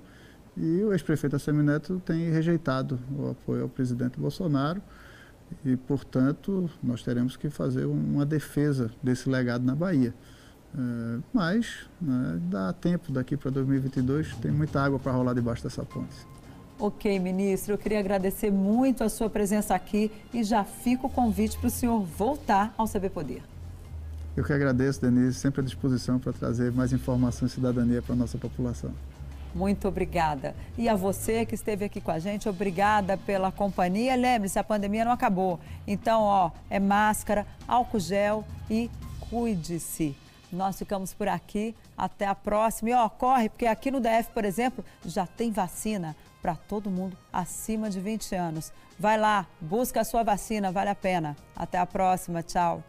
e 0.56 0.82
o 0.82 0.92
ex-prefeito 0.92 1.36
Assemineto 1.36 2.02
tem 2.04 2.30
rejeitado 2.30 2.98
o 3.16 3.30
apoio 3.30 3.62
ao 3.62 3.68
presidente 3.68 4.18
Bolsonaro 4.18 4.82
e, 5.64 5.76
portanto, 5.76 6.70
nós 6.82 7.02
teremos 7.02 7.36
que 7.36 7.50
fazer 7.50 7.86
uma 7.86 8.24
defesa 8.24 8.90
desse 9.02 9.28
legado 9.28 9.64
na 9.64 9.74
Bahia. 9.74 10.14
É, 10.74 11.20
mas 11.32 11.86
né, 12.00 12.38
dá 12.42 12.72
tempo 12.72 13.10
daqui 13.10 13.36
para 13.36 13.50
2022, 13.50 14.36
tem 14.36 14.50
muita 14.50 14.82
água 14.82 14.98
para 14.98 15.12
rolar 15.12 15.34
debaixo 15.34 15.62
dessa 15.62 15.84
ponte. 15.84 16.14
Ok, 16.78 17.18
ministro, 17.18 17.74
eu 17.74 17.78
queria 17.78 17.98
agradecer 17.98 18.52
muito 18.52 19.02
a 19.02 19.08
sua 19.08 19.28
presença 19.28 19.74
aqui 19.74 20.12
e 20.32 20.44
já 20.44 20.62
fica 20.62 21.06
o 21.06 21.10
convite 21.10 21.58
para 21.58 21.66
o 21.66 21.70
senhor 21.70 22.00
voltar 22.04 22.72
ao 22.78 22.86
CB 22.86 23.10
Poder. 23.10 23.42
Eu 24.36 24.44
que 24.44 24.52
agradeço, 24.52 25.00
Denise, 25.00 25.34
sempre 25.34 25.60
à 25.62 25.64
disposição 25.64 26.20
para 26.20 26.32
trazer 26.32 26.70
mais 26.70 26.92
informação 26.92 27.48
e 27.48 27.50
cidadania 27.50 28.00
para 28.00 28.12
a 28.12 28.16
nossa 28.16 28.38
população. 28.38 28.92
Muito 29.54 29.88
obrigada. 29.88 30.54
E 30.76 30.88
a 30.88 30.94
você 30.94 31.44
que 31.46 31.54
esteve 31.54 31.84
aqui 31.84 32.00
com 32.00 32.10
a 32.10 32.18
gente, 32.18 32.48
obrigada 32.48 33.16
pela 33.16 33.50
companhia. 33.50 34.14
Lembre-se, 34.14 34.58
a 34.58 34.64
pandemia 34.64 35.04
não 35.04 35.12
acabou. 35.12 35.58
Então, 35.86 36.22
ó, 36.22 36.50
é 36.68 36.78
máscara, 36.78 37.46
álcool 37.66 38.00
gel 38.00 38.44
e 38.70 38.90
cuide-se. 39.28 40.16
Nós 40.52 40.78
ficamos 40.78 41.12
por 41.12 41.28
aqui. 41.28 41.74
Até 41.96 42.26
a 42.26 42.34
próxima. 42.34 42.90
E 42.90 42.94
ó, 42.94 43.08
corre, 43.08 43.48
porque 43.48 43.66
aqui 43.66 43.90
no 43.90 44.00
DF, 44.00 44.30
por 44.32 44.44
exemplo, 44.44 44.84
já 45.04 45.26
tem 45.26 45.50
vacina 45.50 46.16
para 46.40 46.54
todo 46.54 46.90
mundo 46.90 47.16
acima 47.32 47.90
de 47.90 48.00
20 48.00 48.34
anos. 48.34 48.72
Vai 48.98 49.18
lá, 49.18 49.46
busca 49.60 50.00
a 50.00 50.04
sua 50.04 50.22
vacina, 50.22 50.72
vale 50.72 50.90
a 50.90 50.94
pena. 50.94 51.36
Até 51.56 51.78
a 51.78 51.86
próxima, 51.86 52.42
tchau. 52.42 52.82